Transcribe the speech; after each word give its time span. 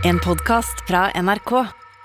En 0.00 0.18
podkast 0.18 0.80
fra 0.88 1.10
NRK. 1.22 1.50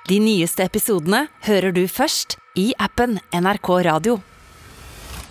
De 0.07 0.17
nyeste 0.19 0.65
episodene 0.67 1.21
hører 1.47 1.71
du 1.71 1.85
først 1.87 2.33
i 2.59 2.73
appen 2.75 3.21
NRK 3.31 3.69
Radio. 3.87 4.17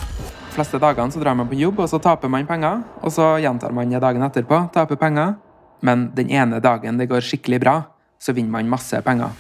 De 0.09 0.55
fleste 0.55 0.81
dagene 0.81 1.13
så 1.13 1.21
drar 1.21 1.37
man 1.37 1.51
på 1.51 1.59
jobb, 1.61 1.83
og 1.85 1.91
så 1.93 2.01
taper 2.01 2.33
man 2.33 2.49
penger. 2.49 2.81
Og 3.05 3.13
så 3.13 3.35
gjentar 3.45 3.75
man 3.77 3.93
det 3.93 4.01
dagen 4.01 4.25
etterpå, 4.25 4.63
taper 4.73 4.97
penger. 4.97 5.37
Men 5.85 6.09
den 6.17 6.33
ene 6.33 6.63
dagen 6.65 6.97
det 6.97 7.11
går 7.13 7.21
skikkelig 7.29 7.61
bra, 7.61 7.77
så 8.17 8.33
vinner 8.33 8.57
man 8.57 8.73
masse 8.73 8.97
penger. 9.05 9.37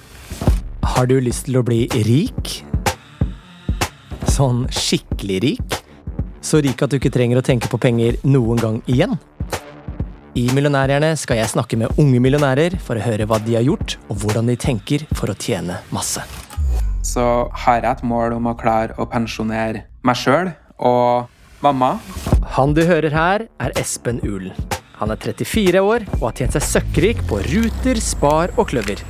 Har 0.85 1.09
du 1.09 1.17
lyst 1.17 1.49
til 1.49 1.57
å 1.57 1.65
bli 1.65 1.87
rik? 2.05 2.59
Sånn 4.37 4.67
skikkelig 4.69 5.41
rik? 5.49 5.81
Så 6.45 6.61
rik 6.61 6.85
at 6.85 6.93
du 6.93 7.01
ikke 7.01 7.15
trenger 7.15 7.41
å 7.41 7.47
tenke 7.47 7.73
på 7.73 7.81
penger 7.81 8.21
noen 8.29 8.61
gang 8.61 8.83
igjen? 8.85 9.17
I 10.35 10.49
Millionærhjerne 10.51 11.13
skal 11.15 11.39
jeg 11.39 11.51
snakke 11.53 11.77
med 11.79 11.93
unge 12.03 12.19
millionærer 12.19 12.75
for 12.83 12.99
å 12.99 13.03
høre 13.05 13.23
hva 13.31 13.37
de 13.39 13.53
har 13.55 13.63
gjort, 13.63 13.93
og 14.11 14.19
hvordan 14.19 14.49
de 14.51 14.57
tenker 14.59 15.05
for 15.15 15.31
å 15.31 15.37
tjene 15.39 15.77
masse. 15.95 16.25
Så 17.07 17.23
har 17.63 17.79
jeg 17.79 17.87
et 17.93 18.03
mål 18.11 18.35
om 18.41 18.49
å 18.51 18.57
klare 18.59 18.97
å 18.99 19.07
pensjonere 19.07 19.85
meg 20.03 20.19
sjøl 20.19 20.51
og 20.83 21.31
mamma. 21.63 21.93
Han 22.59 22.75
du 22.75 22.83
hører 22.83 23.15
her, 23.15 23.47
er 23.63 23.79
Espen 23.79 24.19
Ulen. 24.27 24.51
Han 24.99 25.15
er 25.15 25.23
34 25.23 25.87
år 25.87 26.09
og 26.19 26.27
har 26.27 26.39
tjent 26.43 26.59
seg 26.59 26.67
søkkrik 26.67 27.23
på 27.31 27.39
Ruter, 27.53 28.03
Spar 28.03 28.59
og 28.59 28.73
Kløver. 28.75 29.07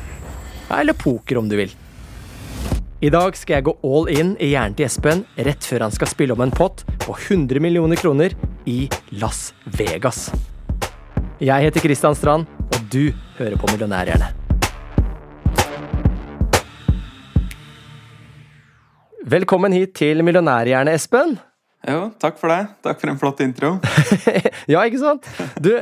Eller 0.76 0.92
poker, 0.92 1.40
om 1.40 1.48
du 1.48 1.56
vil. 1.56 1.72
I 3.00 3.08
dag 3.12 3.36
skal 3.36 3.62
jeg 3.62 3.70
gå 3.72 3.78
all 3.80 4.12
in 4.12 4.36
i 4.44 4.52
hjernen 4.52 4.76
til 4.76 4.92
Espen 4.92 5.24
rett 5.40 5.64
før 5.64 5.88
han 5.88 6.00
skal 6.02 6.12
spille 6.12 6.36
om 6.36 6.44
en 6.44 6.52
pott 6.52 6.84
på 7.00 7.16
100 7.16 7.64
millioner 7.64 7.96
kroner 7.96 8.36
i 8.68 8.82
Las 9.16 9.54
Vegas. 9.64 10.28
Jeg 11.44 11.66
heter 11.66 11.82
Kristian 11.84 12.14
Strand, 12.16 12.46
og 12.72 12.84
du 12.88 13.10
hører 13.36 13.58
på 13.60 13.68
Millionærhjerne. 13.68 14.30
Velkommen 19.28 19.76
hit 19.76 19.92
til 19.98 20.24
Millionærhjerne, 20.24 20.94
Espen. 20.96 21.34
Jo, 21.84 22.06
takk 22.22 22.40
for 22.40 22.48
det. 22.48 22.62
Takk 22.86 23.02
for 23.02 23.12
en 23.12 23.20
flott 23.20 23.44
intro. 23.44 23.74
ja, 24.72 24.86
ikke 24.86 25.02
sant? 25.02 25.28
Du, 25.60 25.74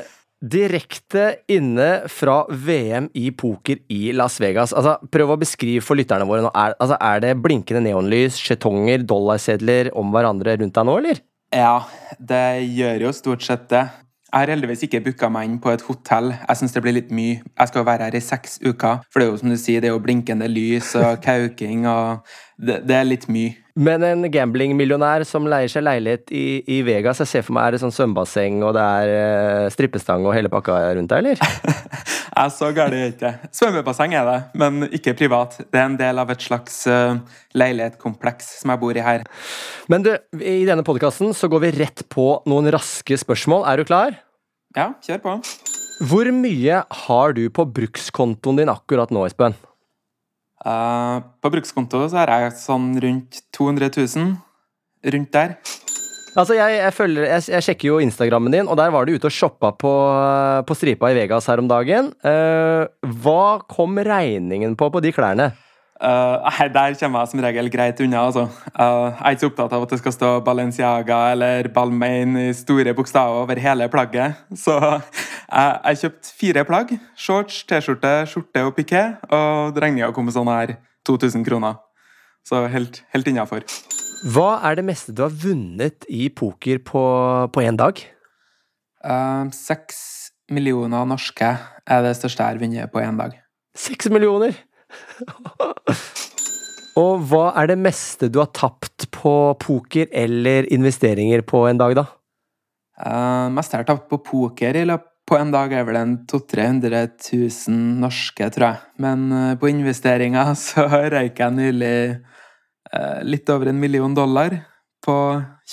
direkte 0.43 1.29
inne 1.47 2.09
fra 2.11 2.41
VM 2.51 3.07
i 3.15 3.29
poker 3.31 3.85
i 3.87 4.11
Las 4.19 4.43
Vegas. 4.43 4.75
Altså, 4.75 4.97
Prøv 5.15 5.37
å 5.37 5.41
beskrive 5.45 5.85
for 5.87 6.01
lytterne 6.01 6.27
våre 6.27 6.43
nå. 6.43 6.51
Er, 6.59 6.75
altså, 6.83 6.99
er 6.99 7.23
det 7.23 7.37
blinkende 7.45 7.87
neonlys, 7.87 8.43
skjetonger, 8.43 9.07
dollarsedler 9.07 9.95
om 9.95 10.11
hverandre 10.11 10.59
rundt 10.59 10.75
deg 10.75 10.91
nå, 10.91 11.03
eller? 11.05 11.23
Ja, 11.55 11.77
det 12.19 12.47
gjør 12.73 13.13
jo 13.13 13.19
stort 13.23 13.47
sett 13.47 13.71
det. 13.71 13.87
Jeg 14.33 14.41
har 14.41 14.51
heldigvis 14.55 14.83
ikke 14.87 15.01
booka 15.05 15.29
meg 15.29 15.45
inn 15.45 15.59
på 15.61 15.75
et 15.75 15.83
hotell. 15.85 16.31
Jeg 16.33 16.57
syns 16.57 16.73
det 16.73 16.81
blir 16.81 16.95
litt 16.97 17.11
mye. 17.13 17.43
Jeg 17.45 17.69
skal 17.69 17.85
være 17.85 18.07
her 18.07 18.15
i 18.17 18.21
seks 18.25 18.55
uker. 18.65 19.03
For 19.13 19.21
det 19.21 19.27
er 19.27 19.31
jo 19.35 19.41
som 19.43 19.53
du 19.53 19.59
sier, 19.61 19.83
det 19.85 19.91
er 19.91 19.93
jo 19.93 20.01
blinkende 20.01 20.49
lys 20.49 20.95
og 20.97 21.21
kauking 21.21 21.85
og 21.91 22.23
det, 22.57 22.79
det 22.89 22.97
er 22.97 23.05
litt 23.11 23.29
mye. 23.29 23.59
Men 23.73 24.03
en 24.05 24.27
gamblingmillionær 24.29 25.25
som 25.25 25.47
leier 25.49 25.71
seg 25.73 25.85
leilighet 25.87 26.33
i, 26.35 26.61
i, 26.69 26.81
Vegas, 26.85 27.23
jeg 27.23 27.31
ser 27.31 27.45
for 27.47 27.57
meg 27.57 27.71
er 27.71 27.75
det 27.75 27.81
sånn 27.81 27.95
svømmebasseng 27.95 28.59
og 28.67 28.75
det 28.77 28.83
er 28.85 29.13
uh, 29.13 29.69
strippestang 29.73 30.27
og 30.27 30.35
hele 30.37 30.51
pakka 30.53 30.77
rundt 30.99 31.13
deg, 31.13 31.23
eller? 31.23 31.41
jeg 32.37 32.43
er 32.43 32.53
så 32.53 32.69
gæren 32.77 32.99
er 32.99 33.15
ikke. 33.15 33.33
Svømmebasseng 33.57 34.17
er 34.19 34.29
det, 34.29 34.37
men 34.61 34.91
ikke 34.91 35.17
privat. 35.17 35.57
Det 35.65 35.81
er 35.81 35.89
en 35.89 35.97
del 36.01 36.21
av 36.21 36.35
et 36.35 36.45
slags 36.45 36.83
uh, 36.91 37.17
leilighetskompleks 37.57 38.53
som 38.61 38.75
jeg 38.75 38.83
bor 38.85 39.01
i 39.01 39.07
her. 39.09 39.25
Men 39.93 40.05
du, 40.05 40.13
i 40.37 40.67
denne 40.69 40.85
podkasten 40.85 41.33
så 41.37 41.49
går 41.49 41.65
vi 41.65 41.75
rett 41.81 42.05
på 42.13 42.29
noen 42.51 42.69
raske 42.77 43.17
spørsmål. 43.25 43.65
Er 43.73 43.81
du 43.81 43.89
klar? 43.89 44.21
Ja, 44.77 44.93
kjør 45.05 45.25
på. 45.25 45.41
Hvor 46.13 46.29
mye 46.35 46.85
har 47.07 47.37
du 47.37 47.47
på 47.55 47.65
brukskontoen 47.73 48.61
din 48.61 48.73
akkurat 48.73 49.13
nå, 49.15 49.25
Espen? 49.29 49.57
Uh, 50.63 51.19
på 51.43 51.51
brukskonto 51.51 52.05
så 52.07 52.23
har 52.23 52.31
jeg 52.31 52.55
sånn 52.61 52.93
rundt 53.03 53.43
200 53.57 53.91
000. 53.99 54.35
Rundt 55.13 55.33
der. 55.35 55.57
Altså, 56.33 56.55
jeg, 56.57 56.79
jeg, 56.79 56.93
følger, 56.97 57.27
jeg, 57.29 57.45
jeg, 57.53 57.65
sjekker 57.67 57.89
jo 57.91 57.99
Instagrammen 58.01 58.55
din, 58.55 58.69
og 58.71 58.79
der 58.81 58.93
var 58.95 59.05
du 59.05 59.13
ute 59.13 59.29
og 59.29 59.35
shoppa 59.35 59.73
på, 59.77 59.93
på 60.65 60.77
stripa 60.79 61.11
i 61.13 61.17
Vegas 61.19 61.49
her 61.51 61.61
om 61.61 61.69
dagen. 61.69 62.13
Uh, 62.25 62.87
hva 63.25 63.61
kom 63.69 64.01
regningen 64.01 64.79
på 64.79 64.89
på 64.95 65.03
de 65.05 65.13
klærne? 65.13 65.51
Uh, 66.03 66.43
der 66.75 66.97
kommer 66.99 67.23
jeg 67.23 67.31
som 67.31 67.41
regel 67.45 67.69
greit 67.71 68.01
unna. 68.03 68.25
Altså. 68.27 68.49
Uh, 68.75 69.13
jeg 69.15 69.23
er 69.23 69.35
ikke 69.37 69.45
så 69.45 69.51
opptatt 69.53 69.75
av 69.77 69.85
at 69.85 69.93
det 69.93 69.99
skal 70.01 70.15
stå 70.17 70.31
Balenciaga 70.43 71.19
eller 71.31 71.69
Balmain 71.71 72.35
i 72.41 72.49
store 72.59 72.95
bokstaver 72.95 73.45
over 73.45 73.61
hele 73.63 73.87
plagget. 73.89 74.41
Så 74.59 74.75
uh, 74.83 74.99
jeg 75.53 76.01
kjøpte 76.01 76.33
fire 76.41 76.65
plagg. 76.67 76.97
Shorts, 77.15 77.61
T-skjorte, 77.71 78.15
skjorte 78.27 78.65
og 78.67 78.75
piké. 78.75 79.05
Og 79.31 79.79
regninga 79.79 80.11
kom 80.17 80.27
med 80.27 80.35
sånn 80.35 80.51
her 80.51 80.75
2000 81.07 81.47
kroner. 81.47 81.79
Så 82.43 82.65
helt, 82.73 83.05
helt 83.15 83.31
innafor. 83.31 83.63
Hva 84.35 84.57
er 84.67 84.81
det 84.81 84.87
meste 84.87 85.15
du 85.15 85.23
har 85.23 85.31
vunnet 85.45 86.09
i 86.11 86.27
poker 86.35 86.83
på 86.83 87.63
én 87.63 87.79
dag? 87.79 88.03
Seks 89.55 90.03
millioner 90.51 91.07
norske 91.11 91.55
er 91.59 92.05
det 92.07 92.15
største 92.19 92.43
jeg 92.43 92.55
har 92.55 92.63
vunnet 92.63 92.91
på 92.91 93.03
én 93.03 93.19
dag. 93.19 93.35
Seks 93.79 94.11
millioner? 94.11 94.59
Og 97.01 97.23
hva 97.31 97.47
er 97.57 97.71
det 97.71 97.79
meste 97.81 98.29
du 98.29 98.37
har 98.43 98.51
tapt 98.53 99.07
på 99.15 99.33
poker 99.63 100.11
eller 100.13 100.67
investeringer 100.75 101.41
på 101.49 101.63
en 101.71 101.79
dag, 101.81 101.95
da? 101.97 102.05
Uh, 103.01 103.49
meste 103.55 103.79
jeg 103.79 103.87
har 103.87 103.95
tapt 103.95 104.11
på 104.11 104.19
poker 104.27 104.77
i 104.77 104.85
løpet 104.85 105.09
på 105.29 105.39
en 105.39 105.53
dag, 105.55 105.73
er 105.73 105.87
vel 105.87 105.97
en 105.97 106.17
200 106.29 106.91
000-300 106.91 107.71
000 107.71 107.79
norske, 108.03 108.49
tror 108.53 108.67
jeg. 108.67 108.83
Men 109.01 109.23
uh, 109.33 109.55
på 109.57 109.71
investeringer 109.71 110.53
så 110.67 110.85
røyk 110.91 111.41
jeg 111.41 111.57
nylig 111.57 111.95
uh, 112.93 113.23
litt 113.25 113.49
over 113.55 113.73
en 113.73 113.81
million 113.81 114.15
dollar 114.15 114.59
på 115.03 115.15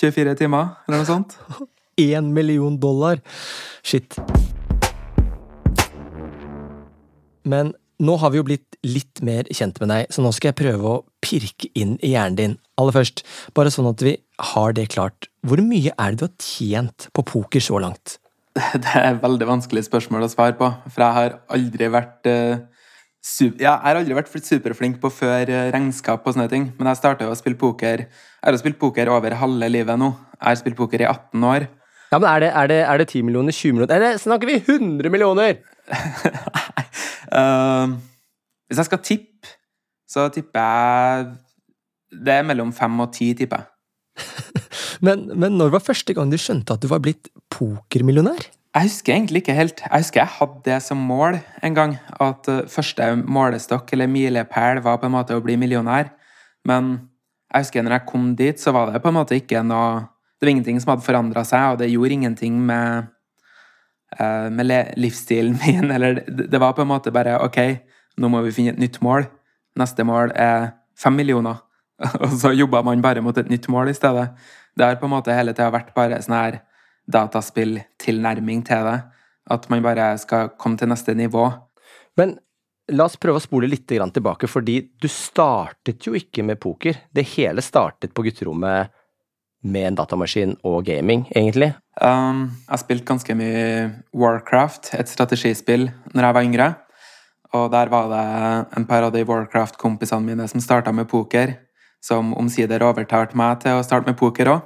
24 0.00 0.38
timer, 0.40 0.72
eller 0.86 1.02
noe 1.02 1.10
sånt. 1.10 1.36
Én 2.00 2.32
million 2.32 2.78
dollar? 2.80 3.20
Shit. 3.84 4.16
Men 7.44 7.74
nå 8.00 8.16
har 8.20 8.32
vi 8.32 8.40
jo 8.40 8.46
blitt 8.48 8.78
litt 8.86 9.20
mer 9.26 9.48
kjent 9.52 9.78
med 9.82 9.92
deg, 9.92 10.08
så 10.12 10.24
nå 10.24 10.32
skal 10.32 10.50
jeg 10.50 10.60
prøve 10.62 10.88
å 10.88 11.02
pirke 11.24 11.68
inn 11.76 11.98
i 12.00 12.14
hjernen 12.14 12.38
din. 12.38 12.56
Aller 12.80 12.96
først, 12.96 13.22
bare 13.56 13.72
sånn 13.72 13.90
at 13.90 14.02
vi 14.04 14.16
har 14.54 14.74
det 14.76 14.88
klart. 14.94 15.28
Hvor 15.46 15.60
mye 15.64 15.92
er 15.92 16.14
det 16.14 16.20
du 16.20 16.26
har 16.26 16.34
tjent 16.40 17.10
på 17.16 17.24
poker 17.28 17.64
så 17.64 17.80
langt? 17.82 18.16
Det 18.82 18.96
er 18.96 19.12
et 19.12 19.22
veldig 19.22 19.46
vanskelig 19.46 19.84
spørsmål 19.86 20.26
å 20.26 20.32
svare 20.32 20.56
på, 20.58 20.68
for 20.90 21.04
jeg 21.04 21.16
har 21.16 21.36
aldri 21.54 21.86
vært 21.92 22.26
uh, 22.26 22.62
super, 23.22 23.60
ja, 23.62 23.76
jeg 23.76 23.86
har 23.86 24.00
aldri 24.00 24.16
vært 24.16 24.48
superflink 24.48 24.98
på 25.02 25.12
før 25.20 25.52
regnskap 25.70 26.24
og 26.24 26.34
sånne 26.34 26.48
ting, 26.50 26.66
men 26.78 26.90
jeg 26.90 26.98
starta 26.98 27.28
å 27.30 27.36
spille 27.38 27.60
poker 27.60 28.06
Jeg 28.08 28.48
har 28.48 28.58
spilt 28.58 28.80
poker 28.80 29.12
over 29.12 29.36
halve 29.38 29.68
livet 29.70 30.00
nå. 30.00 30.10
Jeg 30.40 30.48
har 30.48 30.58
spilt 30.58 30.80
poker 30.80 31.04
i 31.04 31.06
18 31.06 31.46
år. 31.46 31.68
Ja, 32.10 32.18
men 32.18 32.26
Er 32.26 32.40
det, 32.42 32.50
er 32.50 32.66
det, 32.72 32.80
er 32.90 32.98
det 32.98 33.08
10 33.12 33.22
millioner, 33.22 33.54
20 33.54 33.76
millioner 33.76 33.94
Eller 33.94 34.18
snakker 34.18 34.50
vi 34.50 34.58
100 34.58 35.12
millioner?! 35.14 35.60
uh, 37.34 37.96
hvis 38.68 38.80
jeg 38.80 38.88
skal 38.90 39.02
tippe, 39.04 39.56
så 40.10 40.28
tipper 40.34 40.60
jeg 40.60 41.26
Det 42.10 42.32
er 42.34 42.46
mellom 42.46 42.72
fem 42.74 43.02
og 43.02 43.12
ti, 43.14 43.32
tipper 43.38 43.62
jeg. 43.62 43.68
men, 45.06 45.28
men 45.38 45.58
når 45.58 45.76
var 45.76 45.84
første 45.84 46.14
gang 46.14 46.32
du 46.32 46.38
skjønte 46.40 46.74
at 46.74 46.82
du 46.82 46.88
var 46.90 47.02
blitt 47.02 47.30
pokermillionær? 47.54 48.48
Jeg 48.70 48.86
husker 48.86 49.14
egentlig 49.14 49.42
ikke 49.42 49.54
helt. 49.54 49.80
Jeg 49.82 50.04
husker 50.04 50.20
jeg 50.20 50.34
hadde 50.36 50.60
det 50.66 50.78
som 50.82 50.98
mål 51.02 51.40
en 51.66 51.74
gang. 51.74 51.96
At 52.22 52.50
uh, 52.50 52.64
første 52.70 53.12
målestokk 53.18 53.94
eller 53.94 54.10
milepæl 54.10 54.82
var 54.84 55.00
på 55.02 55.10
en 55.10 55.16
måte 55.16 55.38
å 55.38 55.42
bli 55.44 55.58
millionær. 55.58 56.12
Men 56.66 56.92
jeg 57.50 57.64
husker 57.64 57.82
når 57.82 57.96
jeg 57.96 58.06
kom 58.06 58.28
dit, 58.38 58.60
så 58.62 58.74
var 58.74 58.92
det 58.92 59.02
på 59.02 59.10
en 59.10 59.18
måte 59.18 59.38
ikke 59.38 59.62
noe 59.66 60.06
Det 60.40 60.46
var 60.46 60.54
ingenting 60.54 60.78
som 60.80 60.94
hadde 60.94 61.04
forandra 61.04 61.42
seg, 61.44 61.64
og 61.74 61.80
det 61.82 61.90
gjorde 61.90 62.14
ingenting 62.14 62.54
med, 62.64 63.10
med 64.18 64.94
livsstilen 64.96 65.58
min. 65.60 65.90
Eller 65.94 66.22
det, 66.26 66.48
det 66.50 66.60
var 66.60 66.74
på 66.74 66.82
en 66.82 66.90
måte 66.90 67.12
bare 67.14 67.38
OK, 67.44 67.58
nå 68.18 68.30
må 68.32 68.42
vi 68.46 68.54
finne 68.56 68.74
et 68.74 68.82
nytt 68.82 69.00
mål. 69.04 69.28
Neste 69.78 70.04
mål 70.06 70.34
er 70.34 70.72
fem 70.98 71.16
millioner. 71.16 71.62
Og 72.24 72.34
så 72.40 72.52
jobba 72.56 72.82
man 72.86 73.02
bare 73.04 73.22
mot 73.24 73.36
et 73.38 73.50
nytt 73.50 73.68
mål 73.72 73.92
i 73.92 73.96
stedet. 73.96 74.30
Det 74.76 74.86
har 74.86 75.00
på 75.00 75.08
en 75.08 75.14
måte 75.14 75.34
hele 75.36 75.54
tida 75.54 75.70
vært 75.72 75.94
bare 75.96 76.20
sånn 76.24 76.38
her 76.38 76.60
dataspilltilnærming 77.10 78.62
til 78.68 78.86
det. 78.86 79.00
At 79.50 79.66
man 79.72 79.82
bare 79.84 80.12
skal 80.20 80.52
komme 80.60 80.78
til 80.80 80.90
neste 80.90 81.14
nivå. 81.18 81.48
Men 82.18 82.36
la 82.90 83.06
oss 83.06 83.18
prøve 83.20 83.40
å 83.40 83.42
spole 83.42 83.68
litt 83.70 83.86
tilbake, 83.88 84.48
fordi 84.50 84.80
du 85.00 85.08
startet 85.10 86.06
jo 86.06 86.14
ikke 86.18 86.44
med 86.46 86.60
poker. 86.62 87.06
Det 87.10 87.26
hele 87.36 87.62
startet 87.62 88.14
på 88.14 88.24
gutterommet 88.26 88.94
med 89.62 89.90
en 89.90 89.96
datamaskin 89.98 90.54
og 90.64 90.84
gaming, 90.86 91.26
egentlig. 91.36 91.74
Um, 92.00 92.46
jeg 92.70 92.82
spilte 92.82 93.08
ganske 93.10 93.34
mye 93.36 93.64
Warcraft, 94.16 94.94
et 94.96 95.10
strategispill, 95.10 95.90
når 96.14 96.26
jeg 96.26 96.36
var 96.36 96.46
yngre. 96.48 96.68
Og 97.58 97.66
der 97.72 97.90
var 97.92 98.08
det 98.08 98.24
en 98.78 98.86
par 98.86 99.04
av 99.04 99.12
de 99.12 99.24
Warcraft-kompisene 99.26 100.24
mine 100.24 100.48
som 100.48 100.62
starta 100.62 100.92
med 100.92 101.08
poker, 101.10 101.56
som 102.00 102.32
omsider 102.38 102.84
overtalte 102.86 103.36
meg 103.36 103.60
til 103.64 103.76
å 103.76 103.84
starte 103.84 104.08
med 104.08 104.18
poker 104.18 104.48
òg. 104.54 104.64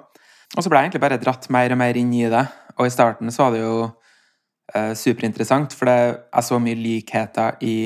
Og 0.54 0.62
så 0.62 0.70
ble 0.70 0.78
jeg 0.78 0.90
egentlig 0.90 1.02
bare 1.02 1.18
dratt 1.18 1.48
mer 1.50 1.72
og 1.74 1.80
mer 1.80 1.98
inn 1.98 2.12
i 2.14 2.28
det. 2.30 2.44
Og 2.78 2.86
i 2.86 2.94
starten 2.94 3.32
så 3.34 3.46
var 3.48 3.54
det 3.54 3.64
jo 3.64 3.76
uh, 3.88 4.92
superinteressant, 4.94 5.74
for 5.74 5.90
det, 5.90 5.98
jeg 6.28 6.46
så 6.46 6.60
mye 6.62 6.78
likheter 6.78 7.58
i 7.66 7.76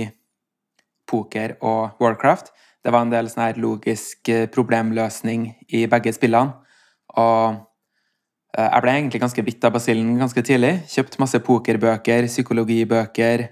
poker 1.09 1.57
og 1.65 2.03
Warcraft. 2.03 2.53
Det 2.85 2.93
var 2.93 3.07
en 3.07 3.13
del 3.13 3.31
sånn 3.31 3.47
her 3.47 3.59
logisk 3.61 4.29
eh, 4.31 4.47
problemløsning 4.53 5.49
i 5.75 5.87
begge 5.91 6.13
spillene. 6.15 6.68
Og 7.17 7.57
uh, 7.57 8.69
jeg 8.69 8.83
ble 8.85 8.97
egentlig 8.97 9.23
ganske 9.23 9.45
bitt 9.47 9.65
av 9.65 9.77
basillen 9.77 10.17
ganske 10.21 10.45
tidlig. 10.45 10.75
Kjøpt 10.93 11.19
masse 11.23 11.41
pokerbøker, 11.45 12.29
psykologibøker, 12.29 13.47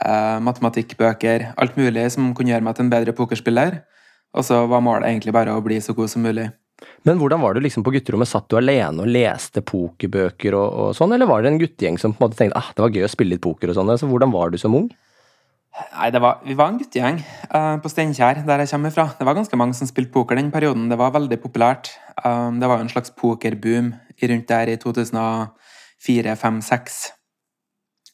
uh, 0.00 0.38
matematikkbøker, 0.46 1.52
alt 1.60 1.78
mulig 1.80 2.08
som 2.16 2.32
kunne 2.34 2.54
gjøre 2.54 2.66
meg 2.66 2.78
til 2.78 2.88
en 2.88 2.94
bedre 2.96 3.14
pokerspiller. 3.16 3.82
Og 4.36 4.46
så 4.46 4.64
var 4.70 4.82
målet 4.84 5.10
egentlig 5.10 5.34
bare 5.34 5.54
å 5.54 5.62
bli 5.64 5.80
så 5.82 5.94
god 5.96 6.10
som 6.12 6.26
mulig. 6.26 6.50
Men 7.04 7.18
hvordan 7.20 7.42
var 7.42 7.54
du 7.54 7.60
liksom 7.64 7.84
på 7.84 7.92
gutterommet? 7.92 8.28
Satt 8.30 8.48
du 8.48 8.56
alene 8.56 9.04
og 9.04 9.10
leste 9.10 9.62
pokerbøker 9.66 10.56
og, 10.56 10.68
og 10.84 10.96
sånn, 10.96 11.12
eller 11.16 11.28
var 11.28 11.42
det 11.42 11.52
en 11.52 11.60
guttegjeng 11.60 11.98
som 12.00 12.14
på 12.14 12.22
en 12.22 12.28
måte 12.28 12.38
tenkte 12.40 12.60
ah, 12.60 12.70
det 12.76 12.84
var 12.84 12.94
gøy 12.96 13.06
å 13.06 13.12
spille 13.12 13.36
litt 13.36 13.44
poker 13.44 13.72
og 13.72 13.76
sånn? 13.76 13.92
Så 14.00 14.08
hvordan 14.08 14.32
var 14.32 14.52
du 14.52 14.58
som 14.60 14.76
ung? 14.78 14.88
Nei, 15.70 16.10
var, 16.18 16.40
Vi 16.44 16.54
var 16.58 16.72
en 16.72 16.78
guttegjeng 16.80 17.20
uh, 17.54 17.76
på 17.82 17.88
Steinkjer, 17.92 18.42
der 18.46 18.58
jeg 18.64 18.72
kommer 18.72 18.92
fra. 18.94 19.06
Det 19.18 19.26
var 19.26 19.38
ganske 19.38 19.58
mange 19.58 19.74
som 19.78 19.88
spilte 19.88 20.12
poker 20.12 20.36
den 20.36 20.50
perioden. 20.50 20.90
Det 20.90 20.98
var 20.98 21.14
veldig 21.14 21.38
populært. 21.42 21.86
Um, 22.24 22.60
det 22.60 22.68
var 22.68 22.76
jo 22.78 22.84
en 22.88 22.92
slags 22.92 23.10
pokerboom 23.14 23.94
rundt 24.20 24.48
der 24.48 24.66
i 24.72 24.76
2004-2005-2006. 24.82 27.12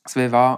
Så 0.06 0.20
vi 0.20 0.29
var 0.31 0.50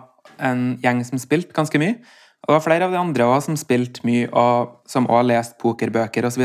en 0.43 0.79
gjeng 0.83 1.05
som 1.07 1.19
spilte 1.23 1.55
ganske 1.57 1.79
mye. 1.81 1.95
Og 2.43 2.51
det 2.51 2.57
var 2.59 2.67
flere 2.67 2.85
av 2.87 2.95
de 2.95 3.01
andre 3.01 3.25
også 3.27 3.51
som 3.51 3.59
spilte 3.59 4.05
mye, 4.07 4.29
og 4.31 4.83
som 4.89 5.11
også 5.11 5.29
leste 5.31 5.59
pokerbøker 5.63 6.27
osv. 6.27 6.45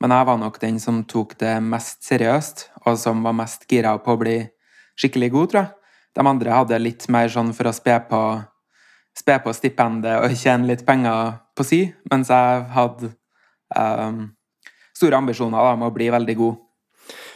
Men 0.00 0.14
jeg 0.16 0.28
var 0.28 0.38
nok 0.40 0.56
den 0.62 0.80
som 0.80 1.02
tok 1.04 1.36
det 1.40 1.58
mest 1.64 2.04
seriøst, 2.08 2.70
og 2.86 2.96
som 2.98 3.24
var 3.24 3.36
mest 3.36 3.66
gira 3.68 3.96
på 4.00 4.14
å 4.14 4.20
bli 4.20 4.38
skikkelig 5.00 5.30
god, 5.34 5.50
tror 5.50 5.62
jeg. 5.62 5.70
De 6.16 6.26
andre 6.26 6.56
hadde 6.56 6.82
litt 6.82 7.04
mer 7.12 7.28
sånn 7.30 7.52
for 7.54 7.70
å 7.70 7.76
spe 7.76 7.94
på, 8.08 8.22
spe 9.16 9.36
på 9.44 9.52
stipendet 9.56 10.22
og 10.22 10.36
tjene 10.38 10.70
litt 10.70 10.84
penger 10.86 11.38
på 11.56 11.66
si, 11.66 11.80
mens 12.10 12.30
jeg 12.32 12.66
hadde 12.74 13.10
um, 13.76 14.28
store 14.96 15.20
ambisjoner 15.20 15.58
da, 15.58 15.74
om 15.76 15.86
å 15.88 15.94
bli 15.94 16.10
veldig 16.12 16.36
god. 16.38 16.60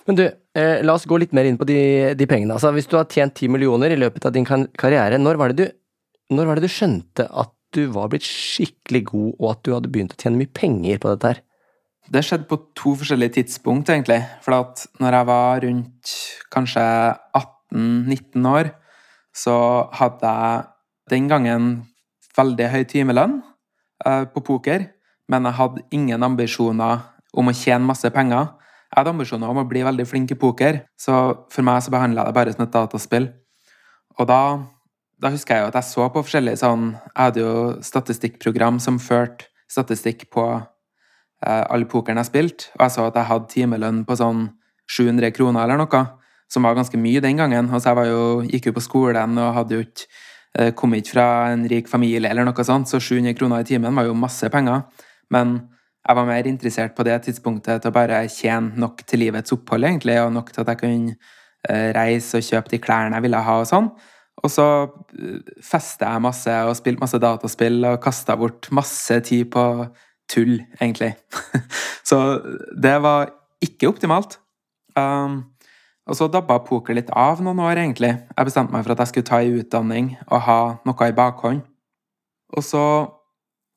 Men 0.05 0.19
du, 0.19 0.25
eh, 0.27 0.83
la 0.85 0.95
oss 0.97 1.07
gå 1.09 1.19
litt 1.21 1.33
mer 1.37 1.49
inn 1.49 1.59
på 1.61 1.67
de, 1.69 1.79
de 2.19 2.29
pengene. 2.29 2.57
Altså, 2.57 2.73
hvis 2.77 2.89
du 2.91 2.99
har 2.99 3.09
tjent 3.11 3.35
ti 3.39 3.49
millioner 3.49 3.95
i 3.95 3.99
løpet 3.99 4.29
av 4.29 4.35
din 4.35 4.47
karriere, 4.47 5.19
når 5.21 5.41
var, 5.41 5.55
du, 5.57 5.65
når 6.35 6.51
var 6.51 6.61
det 6.61 6.69
du 6.69 6.75
skjønte 6.75 7.27
at 7.31 7.53
du 7.75 7.87
var 7.95 8.13
blitt 8.13 8.27
skikkelig 8.27 9.03
god, 9.09 9.31
og 9.41 9.49
at 9.51 9.65
du 9.65 9.73
hadde 9.75 9.91
begynt 9.91 10.15
å 10.15 10.21
tjene 10.21 10.39
mye 10.39 10.53
penger 10.55 11.01
på 11.03 11.15
dette 11.15 11.33
her? 11.33 11.43
Det 12.15 12.21
skjedde 12.21 12.49
på 12.51 12.61
to 12.77 12.93
forskjellige 13.01 13.39
tidspunkt, 13.39 13.89
egentlig. 13.89 14.21
For 14.45 14.59
at 14.59 14.85
når 15.01 15.19
jeg 15.19 15.29
var 15.31 15.65
rundt 15.65 16.15
kanskje 16.53 16.85
18-19 17.41 18.51
år, 18.51 18.71
så 19.35 19.57
hadde 19.97 20.31
jeg 20.37 20.74
den 21.11 21.29
gangen 21.31 21.73
veldig 22.37 22.69
høy 22.73 22.83
timelønn 22.91 23.39
uh, 24.07 24.25
på 24.31 24.43
poker, 24.45 24.89
men 25.31 25.49
jeg 25.49 25.59
hadde 25.59 25.85
ingen 25.95 26.27
ambisjoner 26.27 27.05
om 27.35 27.51
å 27.51 27.57
tjene 27.57 27.87
masse 27.87 28.09
penger. 28.15 28.53
Jeg 28.91 28.99
hadde 28.99 29.15
ambisjoner 29.15 29.51
om 29.51 29.63
å 29.63 29.69
bli 29.69 29.85
veldig 29.87 30.07
flink 30.09 30.35
i 30.35 30.39
poker, 30.39 30.83
så 31.01 31.47
for 31.53 31.67
meg 31.67 31.83
så 31.83 31.95
behandla 31.95 32.25
jeg 32.25 32.33
det 32.33 32.39
bare 32.39 32.55
som 32.55 32.67
et 32.67 32.75
dataspill. 32.75 33.31
Og 34.19 34.29
da, 34.31 34.43
da 35.21 35.33
husker 35.35 35.57
jeg 35.57 35.65
jo 35.65 35.73
at 35.73 35.81
jeg 35.81 35.91
så 35.91 36.07
på 36.13 36.23
forskjellige 36.23 36.61
sånn 36.61 36.93
Jeg 36.93 37.19
hadde 37.19 37.43
jo 37.43 37.55
statistikkprogram 37.83 38.79
som 38.83 39.01
førte 39.03 39.51
statistikk 39.73 40.29
på 40.31 40.45
Eh, 41.45 41.65
all 41.69 41.85
pokeren 41.91 42.21
jeg 42.23 42.31
spilte, 42.31 42.71
og 42.79 42.87
jeg 42.87 42.95
så 42.95 43.09
at 43.11 43.17
jeg 43.19 43.29
hadde 43.29 43.51
timelønn 43.53 44.05
på 44.09 44.17
sånn 44.17 44.47
700 44.89 45.33
kroner 45.37 45.67
eller 45.67 45.81
noe, 45.83 46.05
som 46.49 46.65
var 46.65 46.77
ganske 46.79 46.97
mye 47.01 47.21
den 47.25 47.41
gangen. 47.41 47.69
Altså 47.69 47.93
jeg 47.93 48.13
jo, 48.13 48.23
gikk 48.49 48.71
jo 48.71 48.77
på 48.79 48.85
skolen 48.85 49.37
og 49.41 49.57
hadde 49.59 49.77
jo 49.77 49.85
ikke 49.85 50.07
eh, 50.07 50.15
kom 50.79 50.93
ikke 50.95 51.17
fra 51.17 51.29
en 51.51 51.65
rik 51.67 51.89
familie 51.91 52.31
eller 52.31 52.47
noe 52.47 52.65
sånt, 52.67 52.87
så 52.87 53.01
700 53.03 53.35
kroner 53.35 53.65
i 53.65 53.67
timen 53.67 53.97
var 53.97 54.07
jo 54.07 54.13
masse 54.15 54.47
penger. 54.55 54.85
Men 55.35 55.57
jeg 56.05 56.19
var 56.19 56.27
mer 56.29 56.49
interessert 56.49 56.95
på 56.97 57.05
det 57.07 57.17
tidspunktet 57.25 57.81
til 57.83 57.91
å 57.91 57.95
bare 57.95 58.21
tjene 58.29 58.77
nok 58.81 59.03
til 59.09 59.25
livets 59.25 59.55
opphold, 59.57 59.87
egentlig, 59.89 60.19
og 60.21 60.35
nok 60.35 60.53
til 60.53 60.63
at 60.63 60.73
jeg 60.75 60.81
kunne 60.83 61.15
eh, 61.15 61.89
reise 61.97 62.41
og 62.41 62.45
kjøpe 62.45 62.75
de 62.75 62.81
klærne 62.85 63.17
jeg 63.17 63.25
ville 63.25 63.41
ha 63.47 63.57
og 63.63 63.71
sånn. 63.71 63.89
Og 64.45 64.51
så 64.53 64.67
festa 65.65 66.11
jeg 66.11 66.25
masse 66.27 66.57
og 66.69 66.77
spilte 66.77 67.01
masse 67.01 67.21
dataspill 67.23 67.79
og 67.89 68.01
kasta 68.05 68.37
bort 68.37 68.69
masse 68.75 69.17
tid 69.25 69.49
på 69.55 69.65
tull, 70.29 70.59
egentlig. 70.81 71.15
så 72.09 72.21
det 72.77 72.99
var 73.05 73.33
ikke 73.65 73.89
optimalt. 73.89 74.39
Um, 74.99 75.54
og 76.05 76.17
så 76.19 76.29
dabba 76.29 76.59
poker 76.67 76.99
litt 76.99 77.11
av 77.17 77.41
noen 77.45 77.63
år, 77.65 77.79
egentlig. 77.81 78.13
Jeg 78.37 78.49
bestemte 78.49 78.75
meg 78.75 78.85
for 78.85 78.93
at 78.93 79.03
jeg 79.03 79.13
skulle 79.13 79.29
ta 79.29 79.41
en 79.41 79.61
utdanning 79.61 80.11
og 80.29 80.43
ha 80.47 80.59
noe 80.85 81.09
i 81.09 81.17
bakhånd. 81.17 81.63
Og 82.55 82.65
så 82.65 82.83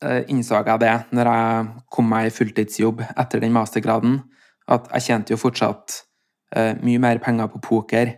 eh, 0.04 0.26
innså 0.28 0.60
jeg 0.60 0.82
det 0.82 0.94
når 1.16 1.30
jeg 1.32 1.70
kom 1.94 2.10
meg 2.10 2.28
i 2.28 2.34
fulltidsjobb 2.34 3.00
etter 3.08 3.42
den 3.42 3.54
mastergraden, 3.56 4.20
at 4.68 4.90
jeg 4.92 5.06
tjente 5.06 5.32
jo 5.32 5.40
fortsatt 5.40 6.02
eh, 6.54 6.74
mye 6.84 7.00
mer 7.00 7.22
penger 7.24 7.48
på 7.54 7.62
poker 7.64 8.12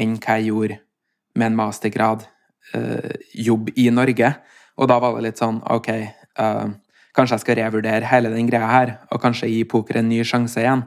enn 0.00 0.16
hva 0.16 0.38
jeg 0.40 0.48
gjorde 0.48 0.80
med 1.36 1.50
en 1.50 1.60
mastergrad 1.60 2.24
eh, 2.72 3.12
jobb 3.36 3.68
i 3.76 3.90
Norge. 3.92 4.32
Og 4.80 4.88
da 4.88 4.96
var 5.02 5.18
det 5.18 5.26
litt 5.28 5.42
sånn 5.42 5.60
OK, 5.68 5.92
uh, 6.40 6.72
Kanskje 7.12 7.36
jeg 7.36 7.42
skal 7.42 7.58
revurdere 7.58 8.08
hele 8.08 8.30
den 8.32 8.46
greia 8.48 8.68
her, 8.70 8.90
og 9.12 9.20
kanskje 9.20 9.50
gi 9.50 9.66
poker 9.68 9.98
en 10.00 10.06
ny 10.08 10.22
sjanse 10.24 10.62
igjen. 10.62 10.80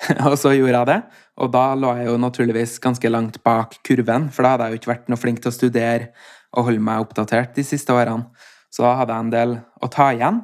og 0.28 0.36
så 0.38 0.52
gjorde 0.52 0.76
jeg 0.76 0.88
det, 0.90 0.98
og 1.40 1.52
da 1.54 1.64
lå 1.78 1.92
jeg 1.98 2.10
jo 2.10 2.16
naturligvis 2.20 2.76
ganske 2.84 3.10
langt 3.10 3.38
bak 3.46 3.78
kurven, 3.86 4.28
for 4.32 4.44
da 4.44 4.52
hadde 4.54 4.66
jeg 4.66 4.74
jo 4.74 4.80
ikke 4.82 4.92
vært 4.92 5.08
noe 5.12 5.20
flink 5.20 5.40
til 5.40 5.52
å 5.52 5.56
studere 5.56 6.10
og 6.56 6.68
holde 6.68 6.84
meg 6.84 7.04
oppdatert 7.04 7.56
de 7.56 7.64
siste 7.66 7.92
årene. 7.92 8.28
Så 8.72 8.84
da 8.84 8.94
hadde 8.98 9.14
jeg 9.14 9.24
en 9.24 9.32
del 9.32 9.56
å 9.82 9.88
ta 9.92 10.10
igjen. 10.12 10.42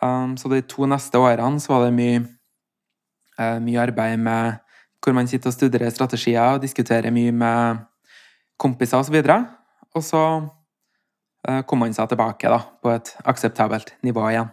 Um, 0.00 0.36
så 0.40 0.48
de 0.52 0.62
to 0.70 0.86
neste 0.88 1.20
årene 1.20 1.60
så 1.60 1.74
var 1.74 1.86
det 1.86 1.96
mye, 1.96 2.22
uh, 3.40 3.58
mye 3.60 3.82
arbeid 3.82 4.20
med 4.22 4.60
hvor 5.00 5.16
man 5.16 5.28
sitter 5.28 5.50
og 5.50 5.56
studerer 5.56 5.92
strategier 5.92 6.56
og 6.56 6.62
diskuterer 6.62 7.12
mye 7.12 7.32
med 7.32 7.82
kompiser 8.60 9.00
osv. 9.00 9.16
Og, 9.16 9.24
så 9.24 9.40
og 9.96 10.06
så 10.06 10.22
uh, 11.48 11.60
kom 11.68 11.84
man 11.84 11.96
seg 11.96 12.12
tilbake 12.12 12.52
da, 12.52 12.62
på 12.80 12.92
et 12.94 13.12
akseptabelt 13.28 13.96
nivå 14.06 14.28
igjen. 14.30 14.52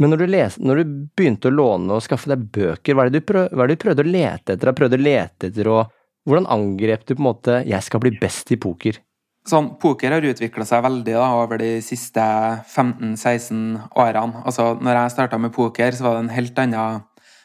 Men 0.00 0.12
når 0.12 0.22
du, 0.22 0.26
les, 0.32 0.54
når 0.58 0.80
du, 0.80 0.92
begynte 1.16 1.50
å 1.50 1.54
låne 1.54 1.96
og 1.98 2.04
skaffe 2.04 2.30
deg 2.30 2.46
bøker, 2.54 2.94
hva 2.96 3.04
er 3.04 3.10
det 3.12 3.20
du, 3.20 3.26
prøv, 3.28 3.50
hva 3.52 3.64
er 3.64 3.70
det 3.70 3.76
du 3.76 3.82
prøvde 3.84 4.04
å 4.04 4.08
lete 4.08 4.54
etter? 4.54 4.72
Prøvde 4.76 4.98
å 4.98 5.02
lete 5.02 5.50
etter 5.50 5.72
og 5.72 5.98
Hvordan 6.22 6.46
angrep 6.54 7.02
du 7.02 7.16
på 7.16 7.18
en 7.18 7.26
måte 7.26 7.54
'jeg 7.66 7.82
skal 7.82 8.00
bli 8.00 8.12
best 8.14 8.52
i 8.54 8.56
poker'? 8.56 9.00
Sånn, 9.42 9.72
Poker 9.82 10.12
har 10.14 10.22
utvikla 10.22 10.64
seg 10.64 10.84
veldig 10.84 11.14
da, 11.16 11.24
over 11.34 11.58
de 11.58 11.80
siste 11.82 12.22
15-16 12.70 13.88
årene. 13.98 14.44
Altså, 14.46 14.78
når 14.78 14.94
jeg 15.00 15.10
starta 15.10 15.38
med 15.38 15.50
poker, 15.52 15.90
så 15.90 16.04
var 16.04 16.14
det 16.14 16.20
en 16.22 16.36
helt 16.36 16.58
annen 16.62 17.02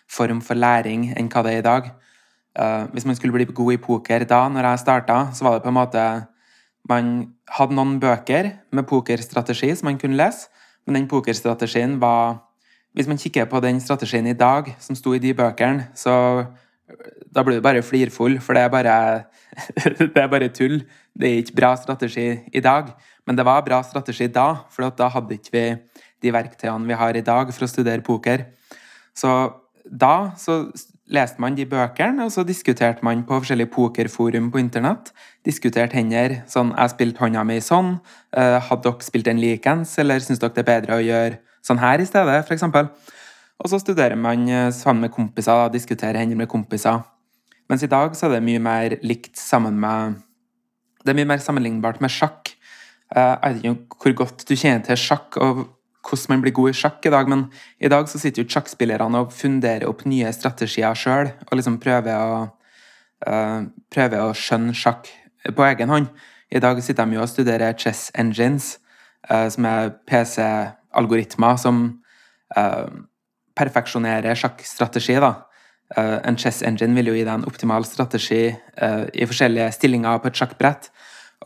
form 0.07 0.41
for 0.45 0.53
læring 0.53 1.07
enn 1.17 1.29
hva 1.33 1.41
det 1.41 1.55
er 1.55 1.63
i 1.63 1.65
dag. 1.65 1.89
Uh, 2.57 2.85
hvis 2.93 3.05
man 3.05 3.17
skulle 3.17 3.33
bli 3.33 3.45
god 3.49 3.73
i 3.73 3.81
poker 3.81 4.25
da, 4.29 4.47
når 4.47 4.69
jeg 4.69 4.83
starta, 4.83 5.33
så 5.33 5.43
var 5.43 5.57
det 5.57 5.63
på 5.63 5.73
en 5.73 5.79
måte 5.79 6.27
man 6.87 7.33
hadde 7.49 7.73
noen 7.73 7.97
bøker 7.99 8.51
med 8.71 8.87
pokerstrategi 8.87 9.73
som 9.75 9.89
man 9.89 9.97
kunne 9.97 10.17
lese, 10.17 10.47
men 10.87 11.01
den 11.01 11.09
pokerstrategien 11.11 11.99
var 12.01 12.43
Hvis 12.97 13.05
man 13.07 13.19
kikker 13.21 13.45
på 13.45 13.59
den 13.61 13.77
strategien 13.77 14.25
i 14.25 14.33
dag, 14.33 14.71
som 14.79 14.95
sto 14.95 15.11
i 15.13 15.19
de 15.21 15.29
bøkene, 15.37 15.91
så 15.93 16.47
da 17.29 17.43
blir 17.45 17.59
du 17.59 17.61
bare 17.61 17.83
flirfull, 17.85 18.39
for 18.41 18.57
det 18.57 18.63
er 18.63 18.71
bare, 18.73 18.95
det 19.99 20.17
er 20.17 20.31
bare 20.31 20.49
tull. 20.49 20.79
Det 21.13 21.29
er 21.29 21.43
ikke 21.43 21.59
bra 21.59 21.75
strategi 21.77 22.25
i 22.49 22.63
dag. 22.63 22.89
Men 23.27 23.37
det 23.37 23.45
var 23.45 23.61
bra 23.61 23.83
strategi 23.85 24.25
da, 24.33 24.63
for 24.73 24.89
da 24.89 25.11
hadde 25.13 25.37
ikke 25.37 25.53
vi 25.53 25.65
de 26.23 26.33
verktøyene 26.33 26.87
vi 26.87 26.97
har 26.97 27.19
i 27.19 27.21
dag 27.21 27.51
for 27.53 27.67
å 27.67 27.69
studere 27.69 28.01
poker. 28.01 28.47
Så 29.13 29.33
da 29.85 30.31
så 30.39 30.63
leste 31.13 31.41
man 31.41 31.55
de 31.55 31.65
bøkene, 31.65 32.25
og 32.25 32.31
så 32.31 32.43
diskuterte 32.47 33.05
man 33.05 33.23
på 33.27 33.39
forskjellige 33.39 33.71
pokerforum 33.71 34.49
på 34.51 34.59
internett. 34.59 35.11
Diskuterte 35.45 35.95
hender. 35.95 36.43
Sånn 36.47 36.73
'Jeg 36.75 36.89
spilte 36.89 37.19
hånda 37.19 37.43
mi 37.45 37.59
sånn'. 37.59 37.99
Uh, 38.35 38.59
'Hadde 38.59 38.83
dere 38.83 39.01
spilt 39.01 39.27
en 39.27 39.39
likens', 39.39 39.97
eller 39.99 40.19
'syns 40.19 40.39
dere 40.39 40.53
det 40.53 40.67
er 40.67 40.81
bedre 40.81 40.97
å 40.97 41.03
gjøre 41.03 41.39
sånn 41.63 41.79
her 41.79 41.99
i 41.99 42.05
stedet', 42.05 42.43
f.eks. 42.43 42.63
Og 43.59 43.69
så 43.69 43.79
studerer 43.79 44.15
man 44.15 44.49
uh, 44.49 44.71
sammen 44.71 45.01
med 45.01 45.11
kompiser, 45.11 45.51
og 45.53 45.73
diskuterer 45.73 46.17
hender 46.17 46.35
med 46.35 46.47
kompiser. 46.47 47.03
Mens 47.69 47.83
i 47.83 47.87
dag 47.87 48.15
så 48.15 48.27
er 48.27 48.39
det 48.39 48.43
mye 48.43 48.59
mer 48.59 48.97
likt 49.03 49.37
sammen 49.37 49.79
med 49.79 50.23
Det 51.05 51.13
er 51.13 51.25
mye 51.25 51.25
mer 51.25 51.37
sammenlignbart 51.37 52.01
med 52.01 52.09
sjakk. 52.09 52.51
Uh, 53.15 53.39
jeg 53.43 53.53
vet 53.53 53.63
ikke 53.63 53.97
hvor 54.01 54.13
godt 54.13 54.49
du 54.49 54.55
kjenner 54.55 54.83
til 54.83 54.97
sjakk, 54.97 55.37
og 55.37 55.76
hvordan 56.07 56.33
man 56.35 56.43
blir 56.43 56.55
god 56.55 56.71
i 56.71 56.77
sjakk 56.77 57.05
i 57.05 57.11
dag, 57.13 57.29
men 57.29 57.47
i 57.79 57.89
dag 57.91 58.07
så 58.09 58.19
sitter 58.21 58.43
jo 58.43 58.51
sjakkspillerne 58.51 59.23
og 59.23 59.35
funderer 59.35 59.87
opp 59.89 60.05
nye 60.07 60.31
strategier 60.35 60.95
sjøl, 60.97 61.31
og 61.49 61.59
liksom 61.59 61.79
prøver 61.83 62.15
å, 62.17 62.39
uh, 63.27 63.61
prøver 63.93 64.23
å 64.23 64.35
skjønne 64.37 64.75
sjakk 64.77 65.09
på 65.47 65.67
egen 65.67 65.91
hånd. 65.93 66.09
I 66.51 66.61
dag 66.63 66.79
sitter 66.83 67.07
de 67.07 67.17
jo 67.17 67.23
og 67.25 67.31
studerer 67.31 67.75
chess 67.79 68.07
engines, 68.15 68.77
uh, 69.29 69.47
som 69.51 69.67
er 69.67 69.93
PC-algoritmer 70.07 71.59
som 71.61 71.83
uh, 72.57 72.87
perfeksjonerer 73.57 74.37
sjakkstrategi. 74.37 75.19
da. 75.19 75.35
en 75.97 76.35
chess 76.35 76.61
engine 76.67 76.93
vil 76.97 77.07
jo 77.07 77.13
gi 77.15 77.23
deg 77.23 77.31
en 77.31 77.45
optimal 77.47 77.85
strategi 77.87 78.51
i 78.51 79.25
forskjellige 79.25 79.71
stillinger 79.71 80.19
på 80.19 80.27
et 80.27 80.35
sjakkbrett. 80.35 80.89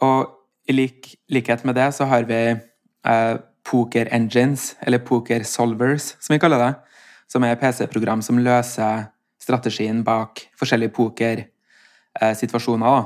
Og 0.01 0.31
i 0.65 0.73
lik, 0.73 1.11
likhet 1.29 1.63
med 1.63 1.77
det 1.77 1.91
så 1.93 2.07
har 2.09 2.25
vi 2.25 2.57
poker 3.67 4.07
engines, 4.13 4.75
eller 4.81 4.99
poker 5.05 5.43
solvers, 5.47 6.15
som 6.19 6.33
vi 6.33 6.39
kaller 6.41 6.59
det. 6.61 6.73
Som 7.31 7.43
er 7.47 7.59
PC-program 7.59 8.21
som 8.25 8.43
løser 8.43 9.05
strategien 9.41 10.03
bak 10.05 10.31
forskjellige 10.59 10.93
pokersituasjoner. 10.97 13.01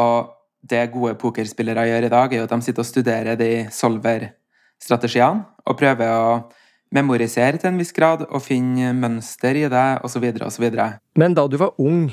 Og 0.00 0.18
det 0.64 0.92
gode 0.94 1.14
pokerspillere 1.20 1.88
gjør 1.90 2.04
i 2.06 2.12
dag, 2.12 2.32
er 2.32 2.38
jo 2.40 2.46
at 2.48 2.54
de 2.54 2.64
sitter 2.64 2.82
og 2.82 2.88
studerer 2.88 3.34
de 3.38 3.52
solver-strategiene 3.74 5.44
og 5.64 5.78
prøver 5.80 6.08
å 6.08 6.30
memorisere 6.94 7.58
til 7.58 7.72
en 7.72 7.80
viss 7.80 7.92
grad 7.94 8.24
og 8.28 8.42
finne 8.44 8.92
mønster 8.96 9.56
i 9.58 9.66
det, 9.70 9.86
osv., 10.06 10.24
osv. 10.46 10.66
Men 11.18 11.36
da 11.36 11.46
du 11.50 11.56
var 11.60 11.74
ung, 11.82 12.08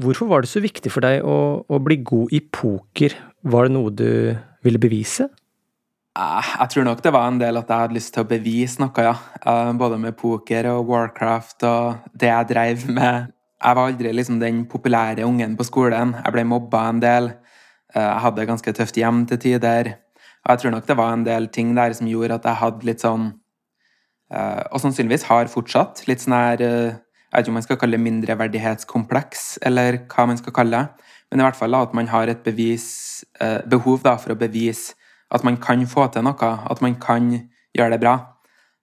hvorfor 0.00 0.26
var 0.30 0.44
det 0.44 0.52
så 0.52 0.62
viktig 0.62 0.92
for 0.92 1.00
deg 1.06 1.24
å, 1.24 1.64
å 1.64 1.82
bli 1.82 2.00
god 2.04 2.34
i 2.34 2.42
poker? 2.42 3.16
Var 3.46 3.68
det 3.68 3.76
noe 3.76 3.94
du 3.94 4.10
ville 4.66 4.82
bevise? 4.82 5.28
Eh, 6.18 6.48
jeg 6.58 6.72
tror 6.72 6.86
nok 6.88 7.02
det 7.04 7.12
var 7.14 7.28
en 7.30 7.38
del 7.38 7.58
at 7.60 7.68
jeg 7.70 7.84
hadde 7.84 7.94
lyst 7.94 8.12
til 8.14 8.24
å 8.24 8.30
bevise 8.30 8.82
noe, 8.82 9.04
ja. 9.04 9.14
Eh, 9.46 9.72
både 9.78 9.98
med 10.02 10.16
poker 10.18 10.66
og 10.72 10.88
Warcraft 10.90 11.66
og 11.68 12.10
det 12.18 12.32
jeg 12.32 12.48
dreiv 12.50 12.86
med. 12.90 13.30
Jeg 13.60 13.76
var 13.76 13.90
aldri 13.90 14.12
liksom 14.16 14.40
den 14.40 14.64
populære 14.66 15.26
ungen 15.28 15.54
på 15.56 15.66
skolen. 15.68 16.16
Jeg 16.18 16.34
ble 16.34 16.46
mobba 16.48 16.88
en 16.88 17.02
del. 17.02 17.30
Eh, 17.94 18.02
jeg 18.02 18.24
hadde 18.26 18.48
ganske 18.48 18.74
tøft 18.74 18.98
hjem 18.98 19.26
til 19.30 19.38
tider. 19.38 19.92
Og 20.40 20.54
jeg 20.54 20.62
tror 20.62 20.74
nok 20.74 20.88
det 20.88 20.96
var 20.96 21.12
en 21.14 21.26
del 21.26 21.46
ting 21.52 21.74
der 21.76 21.94
som 21.94 22.08
gjorde 22.08 22.40
at 22.40 22.48
jeg 22.48 22.60
hadde 22.62 22.86
litt 22.88 23.02
sånn 23.04 23.32
Og 24.30 24.78
sannsynligvis 24.78 25.24
har 25.26 25.48
fortsatt 25.50 26.04
litt 26.06 26.22
sånn 26.22 26.36
her 26.36 26.60
Jeg 26.62 26.92
vet 27.34 27.42
ikke 27.42 27.50
om 27.50 27.56
man 27.58 27.64
skal 27.64 27.78
kalle 27.80 27.98
det 27.98 28.04
mindreverdighetskompleks, 28.04 29.58
eller 29.66 29.98
hva 30.06 30.26
man 30.30 30.38
skal 30.38 30.54
kalle 30.54 30.78
det. 30.78 31.08
Men 31.30 31.42
i 31.42 31.44
hvert 31.44 31.58
fall 31.58 31.74
at 31.74 31.92
man 31.98 32.06
har 32.08 32.30
et 32.30 32.44
bevis, 32.46 33.24
behov 33.66 34.04
da, 34.06 34.14
for 34.22 34.32
å 34.32 34.38
bevise 34.38 34.94
at 35.30 35.44
man 35.46 35.56
kan 35.62 35.86
få 35.86 36.08
til 36.12 36.24
noe, 36.26 36.50
at 36.70 36.82
man 36.82 36.96
kan 37.00 37.30
gjøre 37.76 37.94
det 37.94 38.02
bra. 38.02 38.16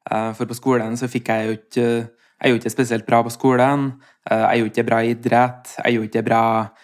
Eh, 0.08 0.32
for 0.38 0.48
på 0.48 0.56
skolen 0.58 0.96
så 1.00 1.10
fikk 1.12 1.34
jeg 1.34 1.48
jo 1.48 1.58
ikke 1.58 1.89
Jeg 2.38 2.51
er 2.51 2.54
jo 2.54 2.58
ikke 2.60 2.70
spesielt 2.70 3.06
bra 3.08 3.24
på 3.25 3.32
skolen. 3.34 3.86
Eh, 4.30 4.38
jeg 4.38 4.51
er 4.51 4.60
jo 4.60 4.66
ikke 4.70 4.84
bra 4.86 4.98
i 5.01 5.10
idrett. 5.10 5.72
Jeg 5.80 5.86
er 5.89 5.96
jo 5.96 6.04
ikke 6.06 6.22
bra 6.22 6.42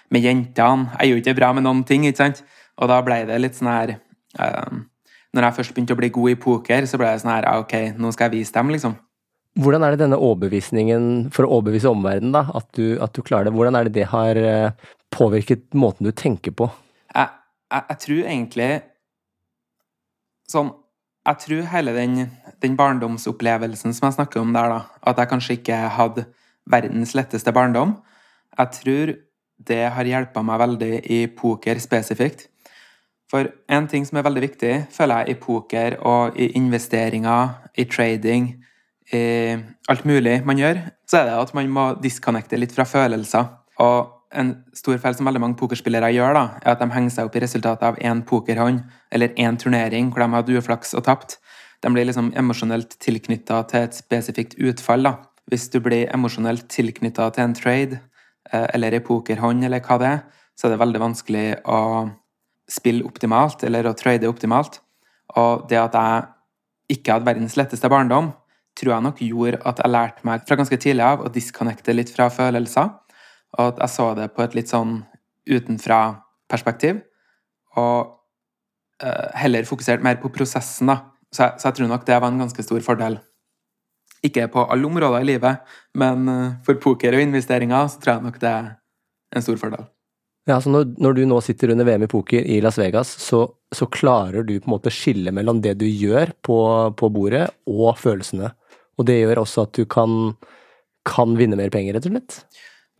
med 0.10 0.24
jentene. 0.26 0.88
Jeg 0.98 1.06
er 1.06 1.12
jo 1.12 1.20
ikke 1.22 1.36
bra 1.38 1.52
med 1.54 1.62
noen 1.62 1.84
ting, 1.86 2.08
ikke 2.10 2.24
sant? 2.24 2.42
Og 2.82 2.90
da 2.90 2.98
ble 3.06 3.20
det 3.30 3.38
litt 3.38 3.54
sånn 3.54 3.70
her 3.70 3.92
eh, 3.94 4.80
Når 5.34 5.46
jeg 5.46 5.56
først 5.60 5.74
begynte 5.76 5.94
å 5.94 6.00
bli 6.00 6.10
god 6.10 6.32
i 6.32 6.40
poker, 6.42 6.88
så 6.90 6.98
ble 6.98 7.12
det 7.12 7.22
sånn 7.22 7.36
her 7.36 7.46
Ok, 7.60 7.76
nå 8.02 8.10
skal 8.16 8.32
jeg 8.32 8.40
vise 8.40 8.56
dem, 8.56 8.74
liksom. 8.74 8.96
Hvordan 9.62 9.86
er 9.86 9.94
det 9.94 10.02
denne 10.02 10.18
overbevisningen, 10.18 11.30
for 11.30 11.46
å 11.46 11.60
overbevise 11.60 11.92
omverdenen, 11.94 12.34
da, 12.34 12.48
at 12.58 12.66
du, 12.74 12.98
at 12.98 13.14
du 13.14 13.22
klarer 13.22 13.46
det, 13.46 13.54
hvordan 13.54 13.78
er 13.78 13.86
det 13.86 13.94
det 13.94 14.08
har 14.10 14.40
påvirket 15.14 15.68
måten 15.78 16.10
du 16.10 16.12
tenker 16.18 16.56
på? 16.58 16.72
Jeg, 17.14 17.30
jeg, 17.70 17.86
jeg 17.92 18.02
tror 18.08 18.24
egentlig 18.24 18.72
sånn 20.50 20.74
Jeg 21.24 21.40
tror 21.40 21.68
hele 21.72 21.92
den, 21.96 22.16
den, 22.60 22.74
barndomsopplevelsen 22.76 23.94
som 23.96 24.10
jeg 24.10 24.16
snakker 24.18 24.42
om 24.42 24.50
der, 24.52 24.74
da, 24.74 24.80
at 25.08 25.22
jeg 25.22 25.30
kanskje 25.32 25.56
ikke 25.56 25.78
hadde 25.96 26.26
verdens 26.68 27.14
letteste 27.16 27.54
barndom, 27.56 27.94
jeg 28.58 28.74
tror 28.76 29.14
det 29.56 29.86
har 29.96 30.10
hjulpet 30.10 30.44
meg 30.44 30.60
veldig 30.60 30.92
i 31.16 31.20
poker 31.32 31.80
spesifikt. 31.80 32.50
For 33.32 33.48
en 33.72 33.88
ting 33.88 34.04
som 34.04 34.20
er 34.20 34.26
veldig 34.28 34.44
viktig, 34.44 34.74
føler 34.92 35.24
jeg, 35.24 35.34
i 35.38 35.40
poker 35.42 35.96
og 36.06 36.36
i 36.36 36.50
investeringer, 36.60 37.56
i 37.80 37.88
trading, 37.88 38.50
i 39.14 39.24
alt 39.90 40.06
mulig 40.06 40.42
man 40.46 40.60
gjør, 40.60 40.82
så 41.10 41.22
er 41.22 41.30
det 41.30 41.40
at 41.40 41.56
man 41.58 41.72
må 41.72 41.88
disconnecte 42.04 42.60
litt 42.60 42.76
fra 42.76 42.86
følelser. 42.88 43.48
Og 43.84 44.23
en 44.34 44.54
stor 44.76 44.98
feil 45.02 45.16
som 45.18 45.28
veldig 45.28 45.42
mange 45.44 45.58
pokerspillere 45.60 46.12
gjør, 46.16 46.36
da, 46.38 46.44
er 46.64 46.74
at 46.74 46.82
de 46.82 46.90
henger 46.94 47.14
seg 47.16 47.30
opp 47.30 47.36
i 47.38 47.44
resultatet 47.44 47.86
av 47.88 48.00
én 48.02 48.24
pokerhånd 48.28 48.82
eller 49.14 49.36
én 49.40 49.60
turnering 49.60 50.10
hvor 50.12 50.24
de 50.24 50.38
hatt 50.38 50.52
uflaks 50.58 50.94
og 50.98 51.06
tapt. 51.08 51.38
De 51.84 51.92
blir 51.92 52.08
liksom 52.08 52.32
emosjonelt 52.40 52.98
tilknytta 53.04 53.62
til 53.72 53.88
et 53.88 53.98
spesifikt 53.98 54.56
utfall. 54.58 55.04
da. 55.04 55.16
Hvis 55.52 55.70
du 55.70 55.80
blir 55.84 56.12
emosjonelt 56.14 56.70
tilknytta 56.72 57.30
til 57.36 57.44
en 57.44 57.58
trade 57.58 58.00
eh, 58.52 58.68
eller 58.74 58.96
ei 58.96 59.04
pokerhånd 59.04 59.66
eller 59.66 59.84
hva 59.84 60.00
det 60.00 60.12
er, 60.12 60.22
så 60.56 60.68
er 60.68 60.74
det 60.74 60.84
veldig 60.84 61.02
vanskelig 61.02 61.48
å 61.66 61.80
spille 62.70 63.04
optimalt 63.06 63.64
eller 63.68 63.90
å 63.90 63.98
trade 63.98 64.30
optimalt. 64.30 64.80
Og 65.36 65.68
det 65.70 65.82
at 65.82 65.98
jeg 65.98 66.98
ikke 66.98 67.18
hadde 67.18 67.28
verdens 67.28 67.58
letteste 67.60 67.90
barndom, 67.90 68.32
tror 68.78 68.96
jeg 68.96 69.06
nok 69.06 69.22
gjorde 69.22 69.62
at 69.70 69.80
jeg 69.82 69.94
lærte 69.94 70.26
meg 70.26 70.46
fra 70.48 70.58
ganske 70.58 70.78
tidlig 70.82 71.06
av 71.06 71.22
å 71.26 71.32
disconnecte 71.34 71.94
litt 71.94 72.10
fra 72.14 72.30
følelser 72.34 72.90
og 73.58 73.66
at 73.68 73.82
jeg 73.84 73.94
så 73.94 74.10
det 74.18 74.32
på 74.34 74.44
et 74.46 74.56
litt 74.58 74.72
sånn 74.72 75.02
utenfra-perspektiv. 75.50 77.02
Og 77.80 78.14
uh, 79.04 79.28
heller 79.38 79.68
fokusert 79.68 80.04
mer 80.06 80.20
på 80.22 80.32
prosessen, 80.34 80.92
da. 80.92 81.00
Så 81.34 81.48
jeg, 81.48 81.60
så 81.62 81.70
jeg, 81.70 81.80
tror 81.80 81.90
nok 81.90 82.06
det 82.08 82.20
var 82.22 82.30
en 82.34 82.44
ganske 82.46 82.66
stor 82.66 82.84
fordel. 82.86 83.18
Ikke 84.24 84.48
på 84.52 84.64
alle 84.72 84.88
områder 84.88 85.26
i 85.26 85.32
livet, 85.34 85.74
men 86.00 86.30
uh, 86.30 86.54
for 86.66 86.80
poker 86.82 87.18
og 87.18 87.26
investeringer 87.26 87.90
så 87.92 88.02
tror 88.02 88.16
jeg 88.16 88.28
nok 88.30 88.40
det 88.42 88.54
er 88.54 88.72
en 89.34 89.46
stor 89.46 89.60
fordel. 89.62 89.90
Ja, 90.50 90.58
så 90.60 90.72
når, 90.74 90.90
når, 91.00 91.16
du 91.16 91.24
nå 91.30 91.38
sitter 91.40 91.72
under 91.72 91.88
VM 91.88 92.04
i 92.04 92.10
poker 92.12 92.44
i 92.44 92.58
Las 92.64 92.76
Vegas, 92.80 93.14
så, 93.24 93.46
så 93.72 93.88
klarer 93.88 94.44
du 94.44 94.58
på 94.58 94.68
en 94.68 94.74
måte 94.74 94.92
å 94.92 94.96
skille 94.96 95.32
mellom 95.32 95.62
det 95.64 95.78
du 95.80 95.86
gjør 95.88 96.34
på, 96.44 96.58
på, 97.00 97.10
bordet, 97.16 97.46
og 97.70 97.96
følelsene. 98.02 98.52
Og 99.00 99.08
det 99.08 99.22
gjør 99.22 99.46
også 99.46 99.64
at 99.64 99.80
du 99.80 99.88
kan, 99.90 100.34
kan 101.08 101.38
vinne 101.40 101.56
mer 101.60 101.72
penger, 101.72 101.96
rett 101.96 102.10
og 102.10 102.18
slett? 102.18 102.42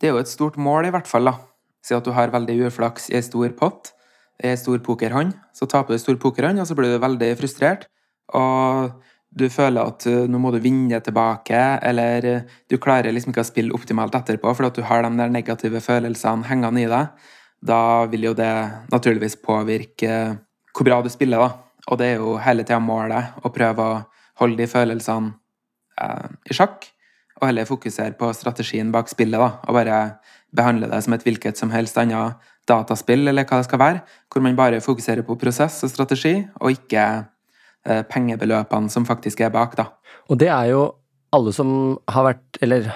Det 0.00 0.08
er 0.08 0.14
jo 0.14 0.22
et 0.22 0.30
stort 0.30 0.56
mål, 0.60 0.88
i 0.88 0.94
hvert 0.94 1.08
fall. 1.10 1.30
da. 1.30 1.38
Si 1.84 1.94
at 1.94 2.04
du 2.04 2.14
har 2.16 2.32
veldig 2.32 2.66
uflaks 2.68 3.10
i 3.12 3.18
ei 3.18 3.24
stor 3.24 3.52
pott, 3.58 3.92
i 4.42 4.50
ei 4.50 4.58
stor 4.58 4.80
pokerhånd. 4.84 5.34
Så 5.54 5.68
taper 5.70 5.94
du 5.94 6.02
stor 6.02 6.16
pokerhånd, 6.20 6.60
og 6.60 6.68
så 6.68 6.76
blir 6.78 6.94
du 6.94 7.02
veldig 7.02 7.34
frustrert. 7.38 7.86
Og 8.34 8.94
du 9.34 9.48
føler 9.50 9.82
at 9.82 10.06
uh, 10.08 10.24
nå 10.30 10.40
må 10.40 10.52
du 10.54 10.60
vinne 10.62 11.00
tilbake, 11.04 11.60
eller 11.82 12.28
uh, 12.30 12.56
du 12.70 12.78
klarer 12.82 13.12
liksom 13.12 13.34
ikke 13.34 13.44
å 13.44 13.50
spille 13.50 13.76
optimalt 13.76 14.14
etterpå 14.16 14.54
fordi 14.54 14.80
du 14.80 14.88
har 14.88 15.04
de 15.04 15.10
der 15.18 15.32
negative 15.34 15.82
følelsene 15.84 16.46
hengende 16.48 16.84
i 16.84 16.90
deg. 16.90 17.28
Da 17.64 17.80
vil 18.12 18.28
jo 18.28 18.34
det 18.38 18.52
naturligvis 18.92 19.38
påvirke 19.42 20.10
uh, 20.10 20.40
hvor 20.74 20.88
bra 20.88 21.02
du 21.02 21.10
spiller, 21.12 21.42
da. 21.42 21.82
Og 21.90 22.00
det 22.00 22.06
er 22.08 22.22
jo 22.22 22.38
hele 22.40 22.64
tida 22.64 22.80
målet 22.80 23.36
å 23.44 23.52
prøve 23.52 23.84
å 23.84 24.02
holde 24.40 24.62
de 24.62 24.70
følelsene 24.70 25.34
i 26.50 26.54
sjakk 26.56 26.88
og 27.40 27.48
heller 27.48 27.68
fokusere 27.68 28.14
på 28.18 28.30
strategien 28.36 28.92
bak 28.94 29.10
spillet, 29.10 29.40
da, 29.40 29.50
og 29.66 29.76
bare 29.76 30.00
behandle 30.54 30.90
det 30.90 31.00
som 31.04 31.16
et 31.16 31.24
hvilket 31.26 31.58
som 31.58 31.72
helst 31.74 31.98
annet 31.98 32.38
dataspill, 32.68 33.26
eller 33.28 33.46
hva 33.48 33.60
det 33.60 33.68
skal 33.68 33.82
være, 33.82 34.02
hvor 34.32 34.44
man 34.44 34.58
bare 34.58 34.82
fokuserer 34.84 35.26
på 35.26 35.36
prosess 35.40 35.82
og 35.84 35.92
strategi, 35.92 36.36
og 36.60 36.76
ikke 36.76 37.02
eh, 37.86 38.04
pengebeløpene 38.10 38.92
som 38.92 39.06
faktisk 39.08 39.42
er 39.44 39.52
bak, 39.54 39.76
da. 39.80 39.90
Og 40.30 40.38
det 40.40 40.48
er 40.52 40.70
jo 40.72 40.86
alle 41.34 41.52
som 41.52 41.74
har 42.08 42.30
vært, 42.30 42.62
eller 42.64 42.88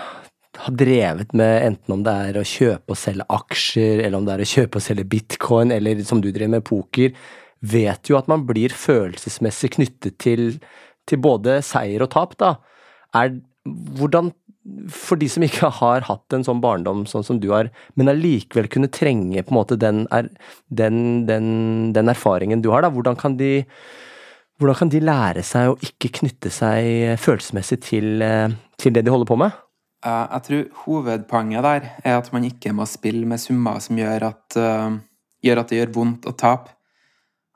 har 0.58 0.74
drevet 0.74 1.34
med 1.36 1.66
enten 1.66 1.94
om 1.94 2.00
det 2.06 2.14
er 2.30 2.38
å 2.38 2.46
kjøpe 2.46 2.94
og 2.94 2.98
selge 2.98 3.26
aksjer, 3.34 4.02
eller 4.04 4.18
om 4.18 4.26
det 4.26 4.34
er 4.34 4.44
å 4.44 4.48
kjøpe 4.54 4.80
og 4.80 4.84
selge 4.84 5.06
bitcoin, 5.12 5.74
eller 5.74 6.00
som 6.06 6.22
du 6.22 6.30
driver 6.30 6.56
med 6.56 6.66
poker, 6.66 7.12
vet 7.58 8.10
jo 8.10 8.18
at 8.18 8.30
man 8.30 8.44
blir 8.46 8.74
følelsesmessig 8.74 9.74
knyttet 9.76 10.18
til, 10.22 10.50
til 11.08 11.22
både 11.22 11.58
seier 11.66 12.04
og 12.04 12.12
tap, 12.14 12.36
da. 12.40 12.54
Er, 13.18 13.38
hvordan 13.98 14.32
for 14.92 15.16
de 15.20 15.28
som 15.32 15.44
ikke 15.44 15.70
har 15.80 16.04
hatt 16.08 16.34
en 16.36 16.44
sånn 16.46 16.60
barndom 16.64 17.06
sånn 17.08 17.24
som 17.26 17.38
du 17.40 17.50
har, 17.54 17.70
men 17.96 18.12
allikevel 18.12 18.68
kunne 18.72 18.90
trenge 18.92 19.44
på 19.44 19.54
en 19.54 19.60
måte 19.60 19.78
den, 19.80 20.04
er, 20.14 20.28
den, 20.68 21.24
den, 21.28 21.48
den 21.96 22.12
erfaringen 22.12 22.64
du 22.64 22.70
har, 22.74 22.84
da, 22.84 22.92
hvordan 22.92 23.16
kan, 23.20 23.38
de, 23.40 23.64
hvordan 24.60 24.82
kan 24.82 24.92
de 24.92 25.04
lære 25.04 25.46
seg 25.46 25.72
å 25.72 25.78
ikke 25.84 26.12
knytte 26.20 26.52
seg 26.52 27.16
følelsesmessig 27.22 27.80
til, 27.86 28.28
til 28.80 28.96
det 28.96 29.06
de 29.06 29.14
holder 29.14 29.30
på 29.30 29.40
med? 29.40 29.56
Jeg 29.98 30.42
tror 30.46 30.66
hovedpoenget 30.84 31.64
der 31.64 31.86
er 32.06 32.18
at 32.20 32.28
man 32.32 32.44
ikke 32.46 32.70
må 32.76 32.86
spille 32.86 33.26
med 33.26 33.40
summer 33.42 33.80
som 33.82 33.98
gjør 33.98 34.28
at, 34.28 34.44
uh, 34.54 34.94
gjør 35.42 35.62
at 35.62 35.72
det 35.72 35.80
gjør 35.80 35.94
vondt 35.96 36.28
å 36.30 36.36
tape. 36.38 36.70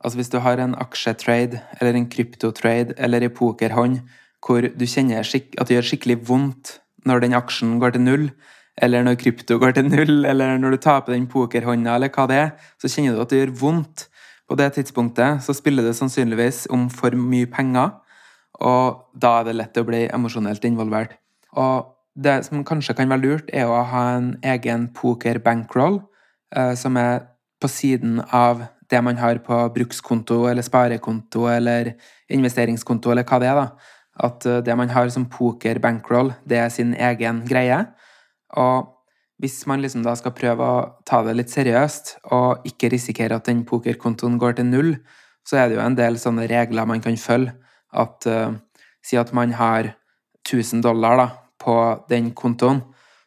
Altså 0.02 0.18
Hvis 0.18 0.32
du 0.32 0.40
har 0.42 0.58
en 0.58 0.74
aksjetrade 0.74 1.60
eller 1.78 1.94
en 1.94 2.08
kryptotrade 2.10 2.96
eller 2.98 3.22
en 3.22 3.34
pokerhånd 3.36 4.00
hvor 4.42 4.64
du 4.66 4.86
kjenner 4.88 5.22
at 5.22 5.68
det 5.68 5.76
gjør 5.76 5.88
skikkelig 5.92 6.18
vondt 6.28 6.78
når 7.06 7.24
den 7.24 7.36
aksjen 7.38 7.78
går 7.82 7.94
til 7.94 8.04
null, 8.04 8.26
eller 8.82 9.04
når 9.04 9.18
krypto 9.20 9.58
går 9.60 9.76
til 9.76 9.88
null, 9.90 10.24
eller 10.26 10.56
når 10.58 10.76
du 10.76 10.82
taper 10.82 11.14
den 11.14 11.28
pokerhånda, 11.30 11.96
eller 11.96 12.12
hva 12.14 12.26
det 12.30 12.38
er, 12.38 12.52
så 12.80 12.90
kjenner 12.90 13.16
du 13.16 13.22
at 13.24 13.32
det 13.32 13.42
gjør 13.42 13.56
vondt. 13.62 14.06
På 14.48 14.58
det 14.58 14.72
tidspunktet 14.76 15.42
så 15.44 15.54
spiller 15.56 15.86
det 15.86 15.96
sannsynligvis 15.96 16.66
om 16.74 16.88
for 16.92 17.14
mye 17.16 17.48
penger, 17.50 17.94
og 18.62 19.08
da 19.18 19.38
er 19.40 19.48
det 19.48 19.56
lett 19.58 19.80
å 19.80 19.86
bli 19.86 20.04
emosjonelt 20.12 20.64
involvert. 20.68 21.16
Og 21.58 21.90
det 22.14 22.42
som 22.46 22.64
kanskje 22.66 22.96
kan 22.98 23.10
være 23.10 23.22
lurt, 23.22 23.50
er 23.52 23.70
å 23.70 23.82
ha 23.88 24.04
en 24.18 24.34
egen 24.44 24.90
poker-bankroll, 24.96 26.02
eh, 26.54 26.74
som 26.78 26.96
er 27.00 27.28
på 27.62 27.70
siden 27.70 28.20
av 28.30 28.66
det 28.90 29.00
man 29.00 29.16
har 29.16 29.38
på 29.40 29.56
brukskonto 29.72 30.44
eller 30.50 30.64
sparekonto 30.66 31.46
eller 31.48 31.94
investeringskonto 32.28 33.12
eller 33.12 33.24
hva 33.24 33.38
det 33.40 33.48
er. 33.48 33.60
da 33.62 33.68
at 34.20 34.46
eh, 34.46 34.60
det 34.64 34.76
man 34.76 34.92
har 34.92 35.08
som 35.12 35.28
poker 35.30 35.80
bankroll, 35.82 36.32
det 36.44 36.58
er 36.60 36.72
sin 36.72 36.94
egen 36.94 37.44
greie. 37.48 37.84
Og 38.58 38.90
hvis 39.42 39.64
man 39.66 39.82
liksom 39.82 40.04
da 40.04 40.14
skal 40.18 40.34
prøve 40.36 40.62
å 40.62 40.82
ta 41.08 41.22
det 41.26 41.34
litt 41.38 41.50
seriøst, 41.50 42.18
og 42.36 42.66
ikke 42.68 42.92
risikere 42.92 43.38
at 43.38 43.48
den 43.48 43.64
pokerkontoen 43.66 44.38
går 44.38 44.58
til 44.58 44.68
null, 44.68 44.92
så 45.48 45.58
er 45.58 45.68
det 45.68 45.80
jo 45.80 45.86
en 45.86 45.98
del 45.98 46.20
sånne 46.20 46.46
regler 46.50 46.86
man 46.86 47.02
kan 47.02 47.16
følge. 47.18 47.56
At 47.92 48.24
uh, 48.30 48.54
Si 49.02 49.18
at 49.18 49.32
man 49.34 49.52
har 49.58 49.96
1000 50.46 50.82
dollar 50.82 51.16
da, 51.18 51.28
på 51.58 51.74
den 52.10 52.30
kontoen, 52.38 52.82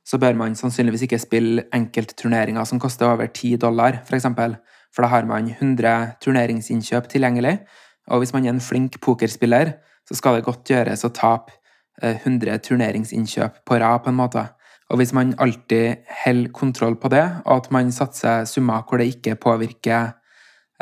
så 0.05 0.19
bør 0.21 0.35
man 0.37 0.55
sannsynligvis 0.55 1.05
ikke 1.07 1.19
spille 1.19 1.65
enkeltturneringer 1.73 2.67
som 2.67 2.79
koster 2.79 3.09
over 3.09 3.27
10 3.27 3.57
dollar, 3.63 3.99
f.eks. 3.99 4.07
For, 4.07 4.15
eksempel. 4.15 4.55
for 4.93 5.03
da 5.03 5.09
har 5.11 5.25
man 5.27 5.49
100 5.49 6.15
turneringsinnkjøp 6.23 7.09
tilgjengelig, 7.11 7.57
og 8.07 8.21
hvis 8.21 8.33
man 8.35 8.45
er 8.45 8.53
en 8.53 8.61
flink 8.61 8.99
pokerspiller, 9.01 9.73
så 10.05 10.17
skal 10.17 10.37
det 10.37 10.45
godt 10.45 10.69
gjøres 10.69 11.05
å 11.05 11.13
tape 11.15 11.55
100 12.01 12.51
eh, 12.51 12.59
turneringsinnkjøp 12.61 13.63
på 13.65 13.79
rad, 13.81 14.03
på 14.03 14.11
en 14.11 14.19
måte. 14.19 14.43
Og 14.91 14.99
hvis 15.01 15.15
man 15.17 15.33
alltid 15.41 16.05
holder 16.25 16.51
kontroll 16.53 16.97
på 17.01 17.09
det, 17.13 17.23
og 17.45 17.53
at 17.57 17.71
man 17.73 17.93
satser 17.93 18.45
summer 18.49 18.83
hvor 18.85 19.01
det 19.01 19.09
ikke 19.15 19.37
påvirker 19.41 20.11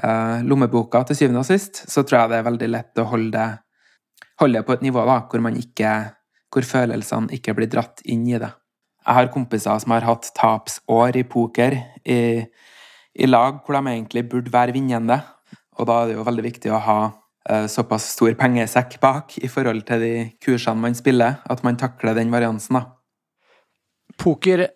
eh, 0.03 0.41
lommeboka 0.43 1.05
til 1.07 1.21
syvende 1.21 1.43
og 1.43 1.47
sist, 1.47 1.85
så 1.89 2.03
tror 2.03 2.23
jeg 2.23 2.33
det 2.33 2.41
er 2.41 2.49
veldig 2.49 2.69
lett 2.73 2.99
å 2.99 3.07
holde 3.13 3.31
det, 3.37 3.47
holde 4.41 4.59
det 4.59 4.67
på 4.67 4.75
et 4.75 4.83
nivå 4.83 5.05
da, 5.07 5.21
hvor, 5.29 5.47
ikke, 5.61 5.93
hvor 6.51 6.67
følelsene 6.67 7.31
ikke 7.37 7.55
blir 7.55 7.71
dratt 7.71 8.03
inn 8.03 8.27
i 8.27 8.39
det. 8.41 8.51
Jeg 9.03 9.19
har 9.19 9.31
kompiser 9.31 9.79
som 9.83 9.91
har 9.91 10.05
hatt 10.07 10.29
tapsår 10.35 11.17
i 11.19 11.25
poker 11.27 11.75
i, 12.07 12.19
i 13.19 13.27
lag 13.27 13.59
hvor 13.63 13.75
de 13.75 13.91
egentlig 13.91 14.23
burde 14.31 14.51
være 14.51 14.75
vinnende, 14.75 15.19
og 15.79 15.87
da 15.87 16.01
er 16.01 16.09
det 16.09 16.17
jo 16.17 16.27
veldig 16.27 16.45
viktig 16.45 16.71
å 16.71 16.83
ha 16.83 16.99
såpass 17.43 18.05
stor 18.13 18.31
pengesekk 18.39 18.93
bak 19.03 19.33
i 19.43 19.49
forhold 19.51 19.81
til 19.87 19.99
de 19.99 20.11
kursene 20.39 20.79
man 20.79 20.95
spiller, 20.95 21.41
at 21.43 21.63
man 21.65 21.75
takler 21.75 22.15
den 22.15 22.31
variansen, 22.31 22.77
da. 22.79 22.85
Poker 24.19 24.67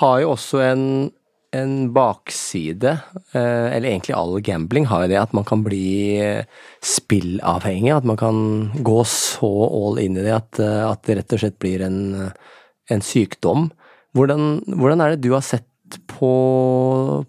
har 0.00 0.20
jo 0.22 0.32
også 0.34 0.60
en, 0.64 0.84
en 1.56 1.74
bakside, 1.94 2.92
eh, 3.32 3.66
eller 3.74 3.90
egentlig 3.90 4.16
all 4.16 4.38
gambling 4.44 4.88
har 4.90 5.04
jo 5.04 5.12
det, 5.12 5.20
at 5.20 5.34
man 5.36 5.46
kan 5.48 5.64
bli 5.66 6.20
eh, 6.20 6.44
spillavhengig. 6.84 7.92
At 7.96 8.08
man 8.08 8.20
kan 8.20 8.70
gå 8.86 9.00
så 9.08 9.50
all 9.68 10.00
in 10.02 10.18
i 10.18 10.24
det 10.26 10.36
at, 10.36 10.62
eh, 10.62 10.82
at 10.86 11.04
det 11.06 11.20
rett 11.20 11.36
og 11.36 11.44
slett 11.44 11.58
blir 11.62 11.84
en, 11.86 12.00
en 12.90 13.04
sykdom. 13.04 13.70
Hvordan, 14.16 14.62
hvordan, 14.66 15.04
er 15.04 15.14
det 15.14 15.24
du 15.26 15.32
har 15.36 15.44
sett 15.46 15.66
på, 16.10 16.32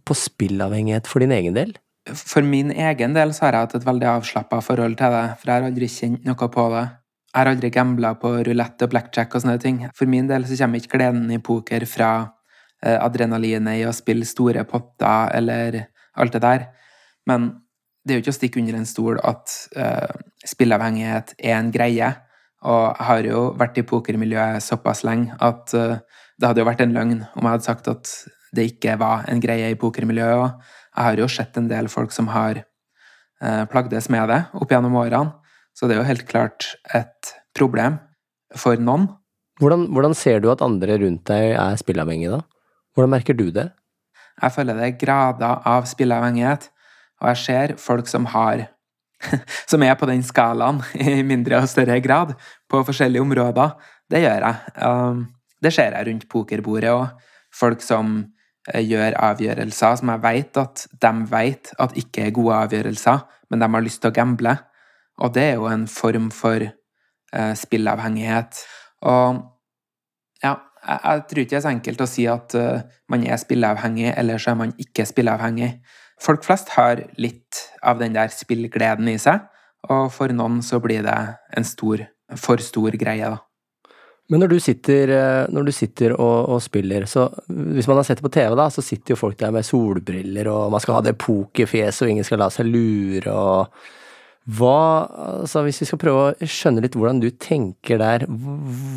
på 0.06 0.18
spillavhengighet 0.18 1.10
for 1.10 1.24
din 1.24 1.34
egen 1.36 1.58
del? 1.58 1.76
For 2.10 2.41
min 2.41 2.72
egen 2.74 3.13
del 3.13 3.34
så 3.34 3.46
har 3.46 3.55
jeg 3.55 3.67
hatt 3.67 3.77
et 3.77 3.86
veldig 3.86 4.08
avslappa 4.15 4.62
forhold 4.65 4.98
til 4.98 5.13
det, 5.13 5.25
for 5.38 5.51
jeg 5.51 5.53
har 5.53 5.67
aldri 5.70 5.89
kjent 5.91 6.25
noe 6.25 6.50
på 6.55 6.67
det. 6.74 6.86
Jeg 7.31 7.39
har 7.39 7.50
aldri 7.53 7.70
gambla 7.72 8.15
på 8.20 8.31
rulett 8.48 8.84
og 8.84 8.91
blackjack 8.91 9.36
og 9.36 9.43
sånne 9.43 9.60
ting. 9.62 9.84
For 9.96 10.10
min 10.10 10.27
del 10.27 10.48
så 10.48 10.58
kommer 10.60 10.81
ikke 10.81 10.98
gleden 10.98 11.29
i 11.31 11.39
poker 11.39 11.86
fra 11.88 12.12
eh, 12.84 12.98
adrenalinet 12.98 13.79
i 13.79 13.86
å 13.88 13.93
spille 13.96 14.27
store 14.27 14.65
potter 14.67 15.31
eller 15.38 15.77
alt 16.20 16.36
det 16.36 16.41
der. 16.43 16.65
Men 17.29 17.51
det 18.03 18.13
er 18.13 18.20
jo 18.20 18.25
ikke 18.25 18.34
å 18.34 18.39
stikke 18.39 18.62
under 18.63 18.79
en 18.81 18.89
stol 18.89 19.22
at 19.22 19.55
eh, 19.77 20.20
spilleavhengighet 20.51 21.36
er 21.38 21.55
en 21.60 21.72
greie. 21.72 22.12
Og 22.65 22.84
jeg 22.89 23.08
har 23.08 23.29
jo 23.29 23.46
vært 23.62 23.79
i 23.79 23.86
pokermiljøet 23.88 24.65
såpass 24.65 25.05
lenge 25.08 25.38
at 25.39 25.74
eh, 25.77 26.01
det 26.41 26.50
hadde 26.50 26.65
jo 26.65 26.67
vært 26.67 26.84
en 26.84 26.98
løgn 26.98 27.17
om 27.22 27.46
jeg 27.46 27.53
hadde 27.53 27.70
sagt 27.70 27.89
at 27.93 28.12
det 28.51 28.67
ikke 28.74 28.98
var 29.00 29.27
en 29.31 29.39
greie 29.39 29.70
i 29.72 29.79
pokermiljøet. 29.79 30.58
Jeg 30.92 31.08
har 31.08 31.22
jo 31.22 31.30
sett 31.32 31.58
en 31.58 31.70
del 31.72 31.88
folk 31.92 32.12
som 32.16 32.30
har 32.34 32.62
eh, 32.62 33.64
plagdes 33.72 34.10
med 34.12 34.28
det 34.32 34.42
opp 34.58 34.72
gjennom 34.72 34.98
årene. 35.00 35.38
Så 35.78 35.88
det 35.88 35.96
er 35.96 36.02
jo 36.02 36.10
helt 36.10 36.28
klart 36.28 36.74
et 36.96 37.32
problem 37.56 37.98
for 38.60 38.80
noen. 38.80 39.08
Hvordan, 39.62 39.86
hvordan 39.94 40.16
ser 40.18 40.42
du 40.44 40.50
at 40.52 40.64
andre 40.66 40.98
rundt 41.00 41.24
deg 41.30 41.54
er 41.56 41.80
spilleavhengige, 41.80 42.40
da? 42.40 42.42
Hvordan 42.96 43.14
merker 43.14 43.38
du 43.38 43.48
det? 43.56 43.70
Jeg 44.42 44.56
føler 44.56 44.78
det 44.78 44.88
er 44.88 45.00
grader 45.00 45.64
av 45.70 45.88
spilleavhengighet, 45.88 46.68
og 47.22 47.32
jeg 47.32 47.42
ser 47.46 47.76
folk 47.80 48.10
som 48.10 48.28
har 48.34 48.66
som 49.70 49.84
er 49.86 49.94
på 50.00 50.08
den 50.10 50.24
skalaen 50.26 50.82
i 50.98 51.22
mindre 51.24 51.62
og 51.62 51.70
større 51.70 52.00
grad 52.04 52.34
på 52.70 52.82
forskjellige 52.88 53.22
områder. 53.22 53.76
Det 54.12 54.24
gjør 54.24 54.48
jeg. 54.48 54.75
Um, 54.82 55.27
det 55.62 55.72
ser 55.75 55.94
jeg 55.96 56.08
rundt 56.10 56.30
pokerbordet 56.32 56.96
og 56.96 57.27
Folk 57.51 57.82
som 57.84 58.22
gjør 58.70 59.16
avgjørelser 59.18 59.96
som 60.00 60.12
jeg 60.14 60.24
vet 60.24 60.60
at 60.62 60.84
de 61.02 61.12
vet 61.32 61.72
at 61.82 61.96
ikke 61.98 62.28
er 62.28 62.36
gode 62.36 62.60
avgjørelser, 62.68 63.24
men 63.50 63.64
de 63.64 63.70
har 63.74 63.86
lyst 63.86 64.02
til 64.04 64.12
å 64.12 64.16
gamble. 64.16 64.56
Og 65.22 65.34
det 65.36 65.48
er 65.52 65.56
jo 65.60 65.70
en 65.70 65.88
form 65.90 66.30
for 66.34 66.62
eh, 66.62 67.54
spillavhengighet. 67.58 68.62
Og 69.10 69.42
ja, 70.44 70.56
jeg, 70.88 71.00
jeg, 71.04 71.26
tror 71.30 71.44
ikke 71.44 71.54
det 71.54 71.60
er 71.60 71.66
så 71.66 71.74
enkelt 71.74 72.06
å 72.06 72.10
si 72.10 72.28
at 72.30 72.56
uh, 72.58 72.82
man 73.12 73.26
er 73.28 73.42
spilleavhengig, 73.42 74.14
eller 74.18 74.42
så 74.42 74.54
er 74.54 74.60
man 74.64 74.74
ikke 74.82 75.06
spilleavhengig. 75.10 75.72
Folk 76.22 76.46
flest 76.46 76.74
har 76.78 77.04
litt 77.22 77.62
av 77.86 78.02
den 78.02 78.18
der 78.18 78.34
spillgleden 78.34 79.10
i 79.10 79.18
seg, 79.22 79.46
og 79.90 80.10
for 80.14 80.34
noen 80.34 80.62
så 80.66 80.82
blir 80.82 81.06
det 81.06 81.20
en 81.58 81.66
stor, 81.66 82.06
for 82.38 82.62
stor 82.62 82.98
greie, 82.98 83.30
da. 83.30 83.42
Men 84.29 84.44
når 84.44 84.51
du 84.53 84.60
sitter, 84.64 85.12
eh, 85.12 85.48
når 85.51 85.66
du 85.68 85.72
sitter 85.75 86.14
og, 86.16 86.51
og, 86.53 86.62
spiller, 86.64 87.07
så 87.10 87.25
hvis 87.48 87.88
man 87.90 88.00
har 88.00 88.05
sett 88.07 88.22
det 88.22 88.27
på 88.27 88.34
TV, 88.34 88.53
da, 88.55 88.70
så 88.72 88.84
sitter 88.86 89.16
jo 89.16 89.20
folk 89.20 89.40
der 89.40 89.51
med 89.51 89.68
solbriller, 89.68 90.48
og 90.51 90.72
man 90.72 90.84
skal 90.84 91.00
ha 91.00 91.01
det 91.07 91.18
pokerfjeset, 91.20 92.05
og 92.05 92.14
ingen 92.14 92.27
skal 92.27 92.40
la 92.44 92.48
seg 92.53 92.70
lure, 92.70 93.34
og 93.34 93.74
hva, 94.57 94.77
altså 95.44 95.62
hvis 95.66 95.84
vi 95.84 95.90
skal 95.90 96.00
prøve 96.01 96.22
å 96.24 96.50
skjønne 96.50 96.81
litt 96.81 96.96
hvordan 96.98 97.20
du 97.22 97.29
tenker 97.38 98.00
der, 98.01 98.25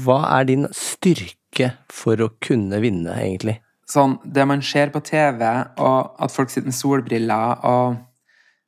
hva 0.04 0.22
er 0.38 0.46
din 0.48 0.68
styrke 0.72 1.74
for 1.92 2.20
å 2.24 2.30
kunne 2.42 2.80
vinne, 2.82 3.12
egentlig? 3.18 3.58
Sånn, 3.90 4.16
det 4.24 4.46
man 4.48 4.62
ser 4.64 4.94
på 4.94 5.02
TV, 5.04 5.44
og 5.84 6.14
at 6.24 6.32
folk 6.32 6.52
sitter 6.52 6.70
med 6.70 6.78
solbriller, 6.78 7.60
og 7.68 7.98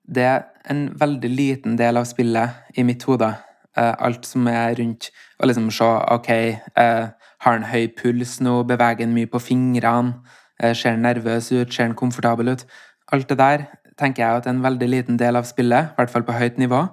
det 0.07 0.27
er 0.29 0.45
en 0.71 0.89
veldig 0.99 1.31
liten 1.33 1.79
del 1.81 1.97
av 1.97 2.07
spillet 2.11 2.77
i 2.77 2.85
mitt 2.87 3.07
hode. 3.09 3.33
Eh, 3.77 3.95
alt 3.99 4.25
som 4.25 4.47
er 4.49 4.75
rundt, 4.79 5.11
og 5.39 5.51
liksom 5.51 5.71
se 5.71 5.85
OK, 5.85 6.31
eh, 6.33 7.09
har 7.45 7.53
han 7.59 7.67
høy 7.69 7.89
puls 7.99 8.39
nå, 8.41 8.63
beveger 8.65 9.05
han 9.05 9.13
mye 9.13 9.29
på 9.29 9.41
fingrene, 9.43 10.15
eh, 10.63 10.73
ser 10.73 10.97
han 10.97 11.03
nervøs 11.05 11.51
ut, 11.53 11.73
ser 11.73 11.85
han 11.85 11.95
komfortabel 11.95 12.55
ut? 12.55 12.65
Alt 13.13 13.29
det 13.29 13.39
der 13.39 13.67
tenker 13.99 14.23
jeg 14.23 14.37
at 14.37 14.47
er 14.47 14.55
en 14.55 14.63
veldig 14.65 14.89
liten 14.89 15.19
del 15.21 15.37
av 15.37 15.45
spillet, 15.45 15.93
i 15.93 15.97
hvert 15.97 16.11
fall 16.11 16.25
på 16.25 16.33
høyt 16.33 16.57
nivå. 16.59 16.87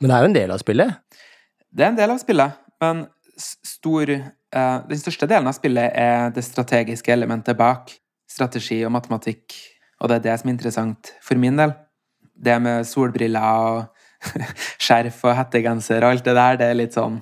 Men 0.00 0.10
det 0.10 0.16
er 0.16 0.20
jo 0.20 0.28
en 0.28 0.36
del 0.36 0.52
av 0.52 0.60
spillet? 0.60 1.00
Det 1.72 1.84
er 1.84 1.88
en 1.88 1.96
del 1.96 2.12
av 2.12 2.20
spillet, 2.20 2.60
men 2.80 3.06
stor 3.40 4.10
eh, 4.10 4.78
Den 4.88 5.00
største 5.00 5.26
delen 5.26 5.48
av 5.48 5.56
spillet 5.56 5.92
er 5.96 6.30
det 6.34 6.44
strategiske 6.44 7.12
elementet 7.12 7.56
bak. 7.56 7.94
Strategi 8.28 8.82
og 8.84 8.92
matematikk, 8.92 9.54
og 10.00 10.10
det 10.10 10.18
er 10.18 10.26
det 10.28 10.36
som 10.40 10.50
er 10.50 10.52
interessant 10.52 11.14
for 11.24 11.40
min 11.40 11.56
del. 11.56 11.72
Det 12.36 12.60
med 12.62 12.84
solbriller 12.84 13.40
og 13.40 13.99
skjerf 14.84 15.24
og 15.26 15.36
hettegenser 15.38 16.04
og 16.04 16.14
alt 16.14 16.24
det 16.26 16.36
der, 16.36 16.60
det 16.60 16.70
er 16.70 16.80
litt 16.82 16.96
sånn 16.96 17.20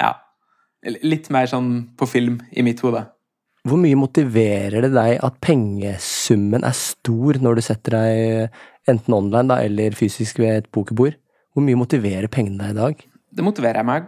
Ja. 0.00 0.14
Litt 0.86 1.30
mer 1.34 1.48
sånn 1.50 1.70
på 1.98 2.06
film 2.06 2.40
i 2.52 2.62
mitt 2.62 2.82
hode. 2.84 3.06
Hvor 3.66 3.80
mye 3.80 3.98
motiverer 3.98 4.84
det 4.84 4.92
deg 4.94 5.16
at 5.26 5.38
pengesummen 5.42 6.62
er 6.66 6.76
stor 6.76 7.40
når 7.42 7.58
du 7.58 7.62
setter 7.66 7.96
deg 7.96 8.90
enten 8.92 9.16
online 9.16 9.50
da, 9.50 9.56
eller 9.66 9.96
fysisk 9.98 10.38
ved 10.38 10.60
et 10.60 10.68
pokerbord? 10.70 11.16
Hvor 11.56 11.64
mye 11.66 11.80
motiverer 11.80 12.30
pengene 12.30 12.60
deg 12.60 12.76
i 12.76 12.78
dag? 12.78 13.00
Det 13.34 13.42
motiverer 13.44 13.86
meg 13.88 14.06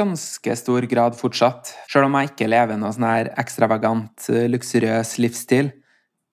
ganske 0.00 0.56
stor 0.56 0.86
grad 0.90 1.14
fortsatt. 1.18 1.70
Selv 1.90 2.08
om 2.08 2.16
jeg 2.18 2.32
ikke 2.32 2.48
lever 2.50 2.80
noe 2.80 2.90
sånn 2.96 3.06
her 3.06 3.30
ekstravagant, 3.38 4.26
eh, 4.32 4.48
luksuriøs 4.50 5.18
livsstil, 5.22 5.70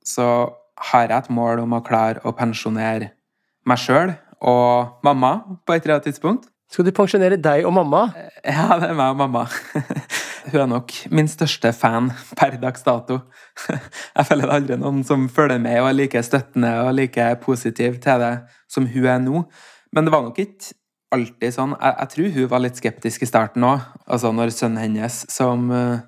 så 0.01 0.55
har 0.91 1.07
jeg 1.09 1.17
et 1.17 1.29
mål 1.29 1.65
om 1.65 1.77
å 1.77 1.83
klare 1.85 2.23
å 2.23 2.33
pensjonere 2.33 3.11
meg 3.67 3.81
sjøl 3.81 4.15
og 4.41 5.01
mamma 5.05 5.39
på 5.65 5.73
et 5.73 5.83
eller 5.83 5.97
annet 5.97 6.11
tidspunkt. 6.11 6.47
Skal 6.67 6.83
du 6.83 6.91
pensjonere 6.91 7.37
deg 7.39 7.65
og 7.65 7.71
mamma? 7.77 8.09
Ja, 8.43 8.75
det 8.79 8.89
er 8.89 8.97
meg 8.97 9.13
og 9.13 9.21
mamma. 9.21 9.45
hun 10.51 10.59
er 10.61 10.67
nok 10.67 10.91
min 11.15 11.29
største 11.31 11.71
fan 11.75 12.09
per 12.35 12.57
dags 12.59 12.83
dato. 12.83 13.21
Jeg 14.17 14.27
føler 14.27 14.43
det 14.43 14.49
er 14.49 14.57
aldri 14.57 14.79
noen 14.81 14.99
som 15.07 15.29
følger 15.31 15.61
med 15.63 15.79
og 15.79 15.87
er 15.91 15.95
like 15.95 16.23
støttende 16.27 16.73
og 16.83 16.91
like 16.97 17.29
positiv 17.43 18.01
til 18.03 18.23
det 18.23 18.33
som 18.71 18.87
hun 18.91 19.07
er 19.07 19.23
nå. 19.23 19.45
Men 19.95 20.07
det 20.07 20.13
var 20.13 20.25
nok 20.27 20.41
ikke 20.43 20.75
alltid 21.15 21.55
sånn. 21.55 21.77
Jeg, 21.79 21.95
jeg 22.01 22.13
tror 22.13 22.35
hun 22.35 22.51
var 22.51 22.63
litt 22.65 22.81
skeptisk 22.81 23.23
i 23.23 23.31
starten 23.31 23.67
òg. 23.67 23.87
Altså 24.03 24.33
når 24.35 24.51
sønnen 24.55 24.83
hennes, 24.83 25.21
som 25.31 25.69
uh, 25.71 26.03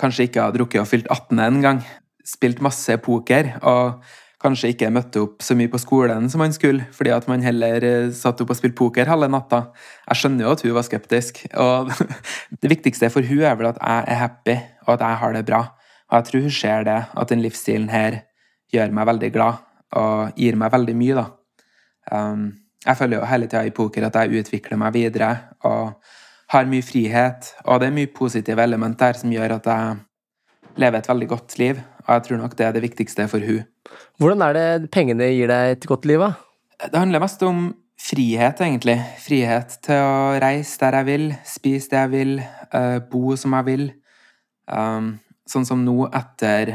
kanskje 0.00 0.26
ikke 0.26 0.42
har 0.42 0.56
drukket 0.56 0.82
og 0.82 0.90
fylt 0.90 1.06
18 1.06 1.38
engang, 1.46 1.84
spilt 2.26 2.62
masse 2.62 2.98
poker 3.02 3.54
og 3.62 4.02
kanskje 4.42 4.72
ikke 4.72 4.90
møtte 4.92 5.22
opp 5.22 5.44
så 5.44 5.54
mye 5.58 5.70
på 5.70 5.80
skolen 5.80 6.28
som 6.30 6.42
han 6.44 6.54
skulle, 6.54 6.86
fordi 6.94 7.12
at 7.14 7.28
man 7.30 7.44
heller 7.44 7.84
eh, 7.86 8.08
satt 8.16 8.40
opp 8.42 8.52
og 8.52 8.58
spilte 8.58 8.78
poker 8.78 9.10
halve 9.10 9.28
natta. 9.30 9.64
Jeg 10.08 10.20
skjønner 10.20 10.46
jo 10.46 10.54
at 10.56 10.64
hun 10.66 10.74
var 10.76 10.86
skeptisk, 10.86 11.44
og 11.62 11.92
det 12.62 12.72
viktigste 12.72 13.10
for 13.14 13.26
hun 13.26 13.44
er 13.46 13.58
vel 13.58 13.70
at 13.70 13.80
jeg 13.80 14.08
er 14.14 14.20
happy, 14.22 14.56
og 14.86 14.96
at 14.96 15.06
jeg 15.06 15.20
har 15.22 15.36
det 15.36 15.44
bra. 15.48 15.62
Og 16.10 16.16
jeg 16.18 16.28
tror 16.28 16.46
hun 16.46 16.56
ser 16.58 16.88
det, 16.88 16.98
at 17.22 17.30
den 17.32 17.44
livsstilen 17.44 17.92
her 17.92 18.18
gjør 18.72 18.92
meg 18.96 19.08
veldig 19.12 19.30
glad, 19.34 19.62
og 20.00 20.40
gir 20.40 20.58
meg 20.60 20.72
veldig 20.72 20.96
mye, 20.98 21.22
da. 21.22 21.28
Um, 22.12 22.48
jeg 22.82 22.98
føler 22.98 23.20
jo 23.20 23.26
hele 23.30 23.46
tida 23.46 23.62
i 23.68 23.74
poker 23.74 24.08
at 24.08 24.16
jeg 24.18 24.42
utvikler 24.42 24.80
meg 24.80 24.96
videre, 24.96 25.30
og 25.68 25.94
har 26.52 26.68
mye 26.68 26.84
frihet, 26.84 27.54
og 27.64 27.80
det 27.80 27.88
er 27.88 27.96
mye 27.96 28.10
positive 28.12 28.60
element 28.60 28.98
der 29.00 29.16
som 29.16 29.32
gjør 29.32 29.56
at 29.56 29.68
jeg 29.70 30.00
lever 30.82 30.98
et 30.98 31.08
veldig 31.08 31.28
godt 31.30 31.58
liv. 31.60 31.80
Og 32.02 32.14
jeg 32.16 32.24
tror 32.26 32.40
nok 32.42 32.56
det 32.58 32.66
er 32.66 32.74
det 32.76 32.84
viktigste 32.84 33.28
for 33.30 33.44
hun. 33.44 33.62
Hvordan 34.20 34.42
er 34.46 34.56
det 34.56 34.90
pengene 34.94 35.30
gir 35.30 35.50
deg 35.50 35.76
et 35.76 35.86
godt 35.88 36.06
liv, 36.08 36.22
da? 36.22 36.34
Det 36.82 36.98
handler 36.98 37.22
mest 37.22 37.42
om 37.46 37.70
frihet, 38.02 38.60
egentlig. 38.64 38.96
Frihet 39.22 39.76
til 39.86 40.02
å 40.02 40.38
reise 40.42 40.80
der 40.82 40.98
jeg 40.98 41.08
vil, 41.08 41.26
spise 41.46 41.92
det 41.92 42.00
jeg 42.00 42.12
vil, 42.12 42.32
uh, 42.74 42.98
bo 43.12 43.36
som 43.38 43.54
jeg 43.58 43.68
vil. 43.68 43.84
Um, 44.66 45.14
sånn 45.48 45.66
som 45.68 45.82
nå, 45.86 45.96
etter, 46.14 46.74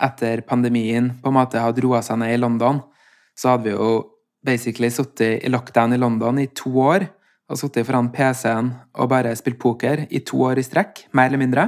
etter 0.00 0.44
pandemien 0.48 1.12
på 1.20 1.32
en 1.32 1.38
måte 1.38 1.60
hadde 1.60 1.84
roa 1.84 2.02
seg 2.04 2.20
ned 2.22 2.36
i 2.36 2.40
London, 2.40 2.80
så 3.36 3.54
hadde 3.54 3.68
vi 3.68 3.76
jo 3.76 3.90
basically 4.46 4.88
sittet 4.92 5.44
i 5.44 5.52
lockdown 5.52 5.96
i 5.96 6.00
London 6.00 6.40
i 6.40 6.48
to 6.56 6.72
år. 6.86 7.08
Og 7.46 7.60
sittet 7.60 7.86
foran 7.86 8.08
PC-en 8.14 8.72
og 8.98 9.10
bare 9.12 9.36
spilt 9.38 9.60
poker 9.62 10.06
i 10.10 10.22
to 10.26 10.40
år 10.48 10.58
i 10.58 10.64
strekk, 10.66 11.04
mer 11.14 11.30
eller 11.30 11.42
mindre. 11.42 11.66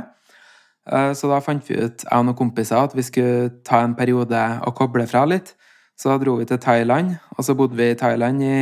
Uh, 0.88 1.12
så 1.16 1.30
da 1.30 1.40
fant 1.44 1.64
vi 1.68 1.76
ut, 1.76 2.04
jeg 2.04 2.14
og 2.14 2.26
noen 2.26 2.38
kompiser, 2.38 2.80
at 2.80 2.96
vi 2.96 3.04
skulle 3.06 3.50
ta 3.66 3.82
en 3.84 3.96
periode 3.98 4.40
og 4.64 4.76
koble 4.78 5.06
fra 5.10 5.24
litt. 5.28 5.54
Så 5.98 6.12
da 6.12 6.18
dro 6.22 6.36
vi 6.38 6.46
til 6.48 6.60
Thailand, 6.62 7.16
og 7.36 7.44
så 7.44 7.56
bodde 7.58 7.76
vi 7.78 7.90
i 7.90 7.98
Thailand 7.98 8.42
i 8.44 8.58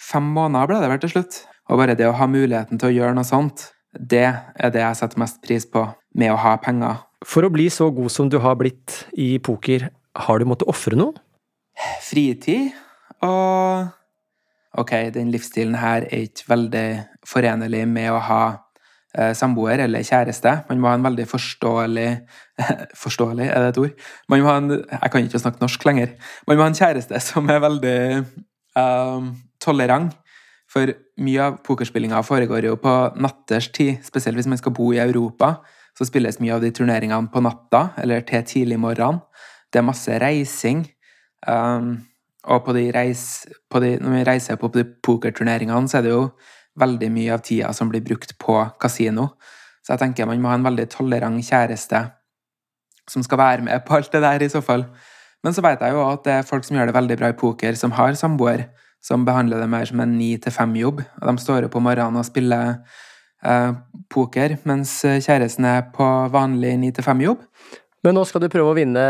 fem 0.00 0.24
måneder, 0.34 0.70
ble 0.70 0.80
det 0.82 0.92
vel 0.92 1.02
til 1.02 1.12
slutt. 1.16 1.42
Og 1.68 1.80
bare 1.80 1.96
det 1.98 2.08
å 2.08 2.16
ha 2.16 2.28
muligheten 2.30 2.80
til 2.80 2.88
å 2.88 2.96
gjøre 2.96 3.18
noe 3.18 3.28
sånt, 3.28 3.68
det 3.92 4.26
er 4.28 4.72
det 4.72 4.82
jeg 4.82 4.98
setter 5.00 5.20
mest 5.20 5.42
pris 5.44 5.66
på 5.68 5.84
med 6.18 6.32
å 6.32 6.40
ha 6.40 6.56
penger. 6.62 7.04
For 7.26 7.44
å 7.44 7.52
bli 7.52 7.68
så 7.72 7.90
god 7.94 8.12
som 8.14 8.30
du 8.32 8.38
har 8.42 8.56
blitt 8.60 9.02
i 9.18 9.36
poker, 9.42 9.88
har 10.18 10.40
du 10.40 10.48
måttet 10.48 10.70
ofre 10.70 10.96
noe? 10.98 11.14
Fritid 12.02 12.72
og 13.22 13.94
Ok, 14.78 14.92
den 15.14 15.32
livsstilen 15.32 15.74
her 15.80 16.04
er 16.06 16.26
ikke 16.28 16.50
veldig 16.52 16.88
forenlig 17.26 17.80
med 17.88 18.12
å 18.12 18.18
ha 18.22 18.42
eh, 18.46 18.58
samboer 19.34 19.80
eller 19.84 20.04
kjæreste. 20.04 20.52
Man 20.68 20.80
må 20.82 20.90
ha 20.90 20.98
en 20.98 21.06
veldig 21.06 21.24
forståelig 21.30 22.08
Forståelig, 23.02 23.46
er 23.46 23.62
det 23.62 23.68
et 23.70 23.78
ord? 23.80 24.06
Man 24.28 24.42
må 24.42 24.50
ha 24.50 24.56
en, 24.60 24.70
jeg 24.76 25.10
kan 25.12 25.24
ikke 25.24 25.40
snakke 25.40 25.62
norsk 25.62 25.84
lenger. 25.86 26.14
Man 26.46 26.58
må 26.58 26.66
ha 26.66 26.72
en 26.72 26.78
kjæreste 26.78 27.20
som 27.22 27.48
er 27.48 27.62
veldig 27.62 27.98
um, 28.76 29.30
tolerant. 29.62 30.16
For 30.68 30.90
mye 31.24 31.44
av 31.46 31.60
pokerspillinga 31.64 32.20
foregår 32.26 32.66
jo 32.68 32.74
på 32.82 32.94
natters 33.16 33.70
tid, 33.72 34.02
spesielt 34.04 34.36
hvis 34.36 34.50
man 34.50 34.60
skal 34.60 34.74
bo 34.76 34.90
i 34.92 35.00
Europa. 35.00 35.54
Så 35.96 36.06
spilles 36.10 36.38
mye 36.42 36.58
av 36.58 36.62
de 36.62 36.70
turneringene 36.74 37.32
på 37.32 37.42
natta, 37.42 37.88
eller 38.02 38.26
til 38.26 38.44
tidlig 38.46 38.78
morgen. 38.78 39.22
Det 39.72 39.80
er 39.80 39.88
masse 39.88 40.18
reising. 40.20 40.84
Um, 41.46 41.96
og 42.48 42.64
på 42.64 42.74
de 42.76 42.84
reis, 42.94 43.46
på 43.70 43.80
de, 43.82 43.96
når 44.02 44.18
vi 44.18 44.26
reiser 44.28 44.60
på 44.60 44.70
de 44.74 44.84
pokerturneringene, 45.04 45.88
så 45.88 45.98
er 45.98 46.06
det 46.06 46.12
jo 46.14 46.22
veldig 46.80 47.10
mye 47.14 47.34
av 47.34 47.42
tida 47.46 47.72
som 47.76 47.90
blir 47.90 48.04
brukt 48.04 48.36
på 48.40 48.60
kasino. 48.80 49.30
Så 49.82 49.94
jeg 49.94 50.02
tenker 50.02 50.28
man 50.28 50.40
må 50.42 50.52
ha 50.52 50.58
en 50.58 50.66
veldig 50.66 50.88
tolerant 50.92 51.44
kjæreste 51.44 52.04
som 53.08 53.24
skal 53.24 53.40
være 53.40 53.64
med 53.64 53.86
på 53.86 53.96
alt 53.96 54.12
det 54.12 54.20
der, 54.20 54.42
i 54.44 54.50
så 54.52 54.60
fall. 54.64 54.84
Men 55.44 55.54
så 55.54 55.62
vet 55.64 55.80
jeg 55.80 55.94
jo 55.94 56.02
at 56.04 56.24
det 56.26 56.34
er 56.34 56.46
folk 56.48 56.66
som 56.66 56.76
gjør 56.76 56.90
det 56.90 56.96
veldig 56.98 57.16
bra 57.20 57.30
i 57.32 57.38
poker, 57.38 57.76
som 57.78 57.94
har 57.96 58.16
samboer, 58.18 58.66
som 59.04 59.24
behandler 59.24 59.62
det 59.62 59.70
mer 59.70 59.86
som 59.88 60.00
en 60.02 60.16
ni 60.18 60.34
til 60.42 60.52
fem-jobb. 60.52 61.00
De 61.00 61.36
står 61.40 61.68
opp 61.68 61.76
om 61.78 61.86
morgenen 61.86 62.18
og 62.20 62.26
spiller 62.26 62.80
eh, 63.46 63.72
poker, 64.12 64.58
mens 64.68 64.98
kjæresten 65.06 65.68
er 65.70 65.86
på 65.94 66.08
vanlig 66.34 66.74
ni 66.82 66.92
til 66.92 67.06
fem-jobb. 67.06 67.44
Men 68.06 68.14
nå 68.14 68.24
skal 68.28 68.44
du 68.44 68.50
prøve 68.50 68.72
å 68.72 68.76
vinne 68.78 69.04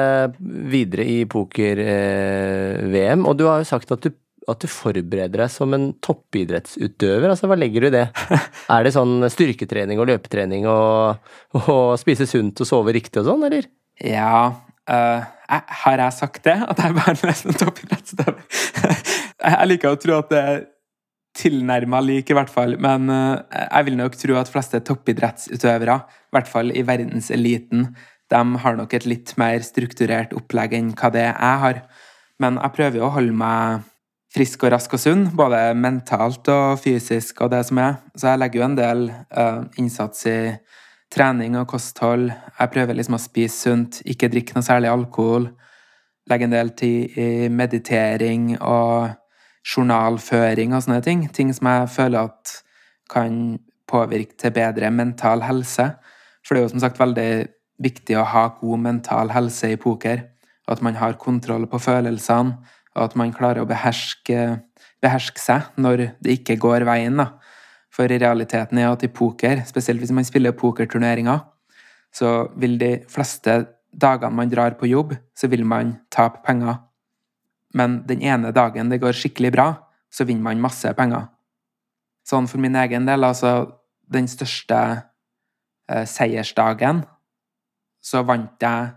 videre 0.72 1.04
i 1.08 1.18
poker-VM, 1.28 3.24
eh, 3.24 3.26
og 3.28 3.36
du 3.40 3.46
har 3.48 3.62
jo 3.62 3.68
sagt 3.68 3.92
at 3.96 4.04
du, 4.04 4.12
at 4.48 4.62
du, 4.64 4.68
forbereder 4.70 5.44
deg 5.44 5.50
som 5.52 5.74
en 5.76 5.90
toppidrettsutøver. 6.04 7.28
Altså, 7.30 7.50
hva 7.50 7.58
legger 7.58 7.84
du 7.84 7.90
i 7.90 7.96
det? 7.98 8.06
er 8.74 8.86
det 8.86 8.94
sånn 8.96 9.26
styrketrening 9.32 10.00
og 10.00 10.08
løpetrening 10.12 10.68
og, 10.70 11.20
og 11.64 11.98
spise 12.00 12.28
sunt 12.28 12.64
og 12.64 12.70
sove 12.70 12.96
riktig 12.96 13.22
og 13.22 13.30
sånn, 13.32 13.46
eller? 13.50 13.68
Ja, 14.04 14.56
Uh, 14.88 15.20
har 15.84 16.00
jeg 16.00 16.16
sagt 16.16 16.46
det? 16.48 16.56
At 16.64 16.78
jeg 16.80 16.94
er 16.94 16.96
verdens 16.96 17.58
toppidrettsutøver? 17.60 18.38
jeg 19.52 19.68
liker 19.68 19.92
å 19.92 19.98
tro 20.00 20.14
at 20.22 20.30
det 20.32 20.38
er 20.40 20.62
tilnærma 21.38 22.00
lik, 22.04 22.32
i 22.32 22.36
hvert 22.36 22.52
fall. 22.52 22.78
Men 22.80 23.10
uh, 23.12 23.44
jeg 23.52 23.88
vil 23.88 23.98
nok 24.00 24.16
tro 24.16 24.38
at 24.40 24.52
fleste 24.52 24.80
toppidrettsutøvere, 24.88 25.98
i 26.08 26.36
hvert 26.36 26.48
fall 26.48 26.72
i 26.72 26.86
verdenseliten, 26.88 27.90
de 28.28 28.40
har 28.64 28.76
nok 28.76 28.96
et 28.96 29.06
litt 29.08 29.34
mer 29.40 29.60
strukturert 29.64 30.34
opplegg 30.36 30.74
enn 30.76 30.90
hva 30.96 31.12
det 31.12 31.26
jeg 31.26 31.62
har. 31.64 31.84
Men 32.42 32.58
jeg 32.60 32.76
prøver 32.76 33.00
jo 33.00 33.06
å 33.08 33.14
holde 33.14 33.36
meg 33.36 33.86
frisk 34.34 34.64
og 34.66 34.74
rask 34.74 34.92
og 34.92 35.00
sunn, 35.00 35.28
både 35.36 35.60
mentalt 35.78 36.48
og 36.52 36.80
fysisk 36.82 37.40
og 37.44 37.52
det 37.54 37.62
som 37.68 37.80
er. 37.80 37.96
Så 38.16 38.30
jeg 38.30 38.42
legger 38.42 38.60
jo 38.60 38.66
en 38.66 38.76
del 38.78 39.06
uh, 39.12 39.62
innsats 39.80 40.26
i 40.28 40.38
trening 41.12 41.56
og 41.56 41.68
kosthold. 41.70 42.28
Jeg 42.58 42.72
prøver 42.74 42.98
liksom 42.98 43.16
å 43.16 43.22
spise 43.22 43.68
sunt, 43.68 44.02
ikke 44.04 44.28
drikke 44.32 44.56
noe 44.56 44.66
særlig 44.66 44.92
alkohol. 44.92 45.48
Legger 46.28 46.48
en 46.48 46.56
del 46.58 46.74
tid 46.76 47.16
i 47.16 47.28
meditering 47.48 48.58
og 48.58 49.14
journalføring 49.64 50.74
og 50.76 50.84
sånne 50.84 51.00
ting. 51.04 51.24
Ting 51.32 51.52
som 51.56 51.70
jeg 51.72 51.92
føler 51.96 52.28
at 52.28 52.58
kan 53.08 53.58
påvirke 53.88 54.36
til 54.36 54.52
bedre 54.52 54.90
mental 54.92 55.42
helse. 55.46 55.94
For 56.44 56.54
det 56.54 56.60
er 56.60 56.66
jo 56.66 56.74
som 56.74 56.84
sagt 56.84 57.00
veldig 57.00 57.30
viktig 57.80 58.18
å 58.18 58.26
ha 58.28 58.48
god 58.60 58.84
mental 58.84 59.32
helse 59.32 59.72
i 59.72 59.80
poker. 59.80 60.26
At 60.68 60.82
man 60.84 60.98
har 61.00 61.16
kontroll 61.16 61.64
på 61.70 61.80
følelsene, 61.80 62.58
og 62.98 63.04
at 63.06 63.16
man 63.18 63.32
klarer 63.34 63.62
å 63.62 63.68
beherske, 63.68 64.58
beherske 65.02 65.40
seg 65.40 65.70
når 65.78 66.08
det 66.18 66.40
ikke 66.40 66.58
går 66.60 66.86
veien. 66.88 67.16
da. 67.20 67.30
For 67.94 68.10
realiteten 68.10 68.78
er 68.78 68.90
at 68.90 69.04
i 69.06 69.10
poker, 69.10 69.62
spesielt 69.66 70.02
hvis 70.02 70.14
man 70.14 70.26
spiller 70.26 70.56
pokerturneringer, 70.56 71.40
så 72.14 72.48
vil 72.58 72.78
de 72.80 72.92
fleste 73.10 73.60
dagene 73.92 74.34
man 74.34 74.50
drar 74.50 74.76
på 74.78 74.88
jobb, 74.90 75.14
så 75.34 75.48
vil 75.48 75.64
man 75.64 75.96
tape 76.10 76.42
penger. 76.44 76.80
Men 77.74 78.02
den 78.08 78.22
ene 78.22 78.52
dagen 78.52 78.90
det 78.90 79.00
går 79.02 79.16
skikkelig 79.16 79.52
bra, 79.54 79.68
så 80.10 80.24
vinner 80.24 80.46
man 80.50 80.62
masse 80.62 80.90
penger. 80.96 81.28
Sånn 82.28 82.48
for 82.48 82.60
min 82.60 82.76
egen 82.76 83.06
del, 83.08 83.24
altså 83.24 83.70
den 84.08 84.28
største 84.28 84.78
eh, 85.88 86.04
seiersdagen, 86.08 87.04
så 88.04 88.22
vant 88.24 88.62
jeg 88.62 88.92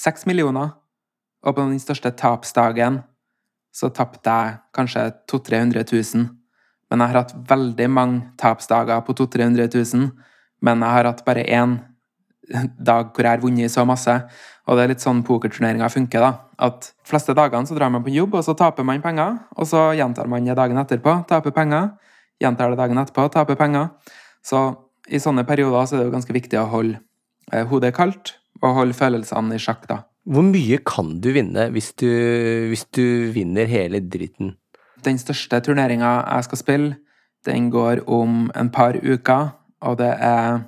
seks 0.00 0.26
millioner. 0.28 0.74
Og 1.44 1.54
på 1.54 1.64
den 1.64 1.80
største 1.82 2.12
tapsdagen 2.16 3.02
så 3.74 3.90
tapte 3.92 4.30
jeg 4.30 4.58
kanskje 4.76 5.08
200 5.30 5.84
000-300 5.84 6.16
000. 6.16 6.28
Men 6.90 7.00
jeg 7.00 7.10
har 7.10 7.22
hatt 7.22 7.34
veldig 7.48 7.88
mange 7.90 8.22
tapsdager 8.40 9.02
på 9.04 9.16
200 9.18 9.66
000-300 9.68 9.96
000. 9.96 10.12
Men 10.64 10.84
jeg 10.84 10.96
har 10.96 11.10
hatt 11.10 11.24
bare 11.26 11.44
én 11.44 11.78
dag 12.78 13.10
hvor 13.12 13.24
jeg 13.24 13.30
har 13.30 13.42
vunnet 13.42 13.72
så 13.72 13.84
masse. 13.88 14.14
Og 14.64 14.76
det 14.76 14.84
er 14.84 14.92
litt 14.94 15.04
sånn 15.04 15.24
pokerturneringer 15.26 15.92
funker, 15.92 16.24
da. 16.24 16.32
At 16.68 16.88
de 16.88 17.08
fleste 17.10 17.34
dagene 17.36 17.68
så 17.68 17.76
drar 17.76 17.90
man 17.92 18.04
på 18.04 18.14
jobb, 18.14 18.38
og 18.38 18.46
så 18.46 18.54
taper 18.56 18.86
man 18.86 19.02
penger. 19.04 19.36
Og 19.58 19.68
så 19.68 19.90
gjentar 19.98 20.30
man 20.30 20.46
det 20.46 20.56
dagen 20.56 20.80
etterpå, 20.80 21.18
taper 21.28 21.52
penger. 21.56 21.90
Gjentar 22.40 22.72
det 22.72 22.80
dagen 22.80 23.00
etterpå, 23.00 23.26
taper 23.34 23.58
penger. 23.60 23.90
Så 24.44 24.62
i 25.08 25.20
sånne 25.20 25.44
perioder 25.48 25.84
så 25.84 25.96
er 25.96 26.04
det 26.04 26.08
jo 26.08 26.16
ganske 26.16 26.36
viktig 26.36 26.60
å 26.60 26.68
holde 26.72 27.00
eh, 27.52 27.66
hodet 27.68 27.92
kaldt, 27.96 28.36
og 28.62 28.76
holde 28.78 28.96
følelsene 28.96 29.58
i 29.58 29.60
sjakk, 29.60 29.84
da. 29.90 30.04
Hvor 30.24 30.44
mye 30.46 30.78
kan 30.80 31.18
du 31.20 31.34
vinne 31.36 31.66
hvis 31.74 31.92
du, 32.00 32.08
hvis 32.70 32.86
du 32.96 33.28
vinner 33.34 33.68
hele 33.68 34.00
dritten? 34.00 34.54
Den 35.04 35.18
største 35.20 35.60
turneringa 35.60 36.14
jeg 36.22 36.46
skal 36.46 36.60
spille, 36.60 36.94
den 37.44 37.68
går 37.70 38.06
om 38.08 38.46
en 38.56 38.70
par 38.72 38.96
uker, 38.96 39.50
og 39.84 39.98
det 40.00 40.14
er, 40.16 40.62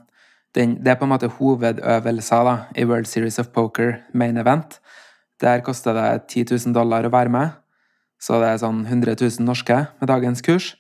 den, 0.54 0.76
det 0.84 0.92
er 0.92 0.98
på 1.00 1.08
en 1.08 1.14
måte 1.14 1.32
hovedøvelser 1.38 2.44
da, 2.44 2.56
i 2.76 2.84
World 2.84 3.08
Series 3.08 3.40
of 3.40 3.48
Poker 3.56 3.94
main 4.12 4.36
event. 4.36 4.76
Der 5.40 5.64
koster 5.64 5.96
det 5.96 6.28
10 6.28 6.52
000 6.52 6.76
dollar 6.76 7.08
å 7.08 7.12
være 7.12 7.32
med, 7.32 7.56
så 8.20 8.36
det 8.42 8.50
er 8.50 8.60
sånn 8.60 8.84
100 8.84 9.16
000 9.16 9.48
norske 9.48 9.86
med 9.88 10.12
dagens 10.12 10.44
kurs. 10.44 10.74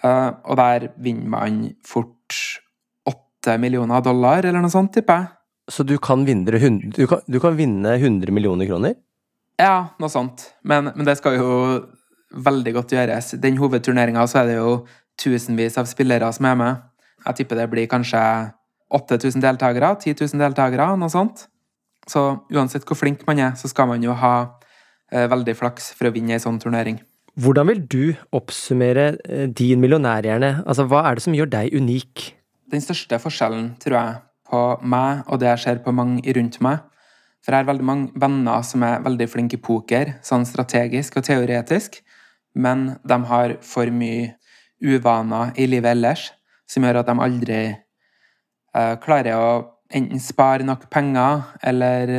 Uh, 0.00 0.32
og 0.48 0.56
der 0.56 0.92
vinner 0.96 1.28
man 1.28 1.64
fort 1.84 2.40
8 3.04 3.58
millioner 3.60 4.00
dollar, 4.00 4.46
eller 4.46 4.64
noe 4.64 4.72
sånt, 4.72 4.94
tipper 4.96 5.20
jeg. 5.20 5.34
Så 5.68 5.84
du 5.84 5.98
kan, 6.00 6.24
vinne, 6.24 6.48
du, 6.48 7.06
kan, 7.06 7.20
du 7.26 7.38
kan 7.40 7.56
vinne 7.58 7.94
100 7.98 8.32
millioner 8.32 8.68
kroner? 8.68 8.96
Ja, 9.60 9.90
noe 10.00 10.10
sånt. 10.12 10.46
Men, 10.62 10.92
men 10.94 11.06
det 11.06 11.18
skal 11.18 11.36
jo 11.36 11.50
veldig 12.32 12.74
godt 12.76 12.94
gjøres. 12.94 13.34
Den 13.42 13.58
hovedturneringa 13.60 14.24
så 14.30 14.42
er 14.42 14.52
det 14.52 14.56
jo 14.58 14.72
tusenvis 15.20 15.78
av 15.80 15.88
spillere 15.90 16.30
som 16.34 16.48
er 16.48 16.56
med. 16.58 16.86
Jeg 17.26 17.40
tipper 17.40 17.58
det 17.58 17.68
blir 17.72 17.90
kanskje 17.90 18.20
8000 18.94 19.42
deltakere, 19.44 19.92
10 20.00 20.14
000 20.16 20.44
deltakere, 20.44 20.92
noe 20.96 21.12
sånt. 21.12 21.46
Så 22.08 22.22
uansett 22.54 22.86
hvor 22.88 22.96
flink 22.96 23.26
man 23.28 23.40
er, 23.42 23.52
så 23.58 23.68
skal 23.68 23.90
man 23.90 24.04
jo 24.04 24.14
ha 24.16 24.34
eh, 25.12 25.26
veldig 25.28 25.56
flaks 25.58 25.92
for 25.98 26.08
å 26.08 26.14
vinne 26.14 26.36
ei 26.36 26.42
sånn 26.42 26.60
turnering. 26.62 27.00
Hvordan 27.38 27.68
vil 27.70 27.82
du 27.84 28.04
oppsummere 28.34 29.10
eh, 29.28 29.44
din 29.46 29.82
millionærhjerne? 29.82 30.62
Altså, 30.64 30.88
hva 30.88 31.04
er 31.06 31.18
det 31.18 31.26
som 31.26 31.36
gjør 31.36 31.52
deg 31.52 31.76
unik? 31.76 32.30
Den 32.72 32.84
største 32.84 33.20
forskjellen, 33.20 33.74
tror 33.82 33.98
jeg, 33.98 34.16
på 34.48 34.62
meg 34.82 35.24
og 35.28 35.40
det 35.42 35.52
jeg 35.52 35.64
ser 35.64 35.82
på 35.84 35.94
mange 35.94 36.22
rundt 36.36 36.60
meg 36.64 36.84
For 37.44 37.54
jeg 37.54 37.62
har 37.62 37.68
veldig 37.68 37.86
mange 37.86 38.10
venner 38.18 38.62
som 38.66 38.82
er 38.82 39.02
veldig 39.04 39.28
flinke 39.30 39.56
i 39.56 39.62
poker, 39.62 40.16
sånn 40.26 40.46
strategisk 40.48 41.20
og 41.20 41.26
teoretisk 41.28 42.00
men 42.58 42.94
de 43.06 43.18
har 43.30 43.56
for 43.62 43.90
mye 43.94 44.34
uvaner 44.82 45.54
i 45.58 45.66
livet 45.70 45.94
ellers 45.94 46.28
som 46.68 46.84
gjør 46.84 47.00
at 47.00 47.10
de 47.10 47.24
aldri 47.24 47.60
uh, 48.76 48.94
klarer 49.02 49.38
å 49.38 49.50
enten 49.88 50.20
spare 50.20 50.66
nok 50.68 50.84
penger, 50.92 51.46
eller 51.64 52.10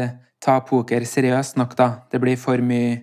ta 0.42 0.58
poker 0.66 1.04
seriøst 1.06 1.60
nok, 1.60 1.76
da. 1.78 1.90
Det 2.10 2.18
blir 2.24 2.40
for 2.40 2.64
mye 2.66 2.96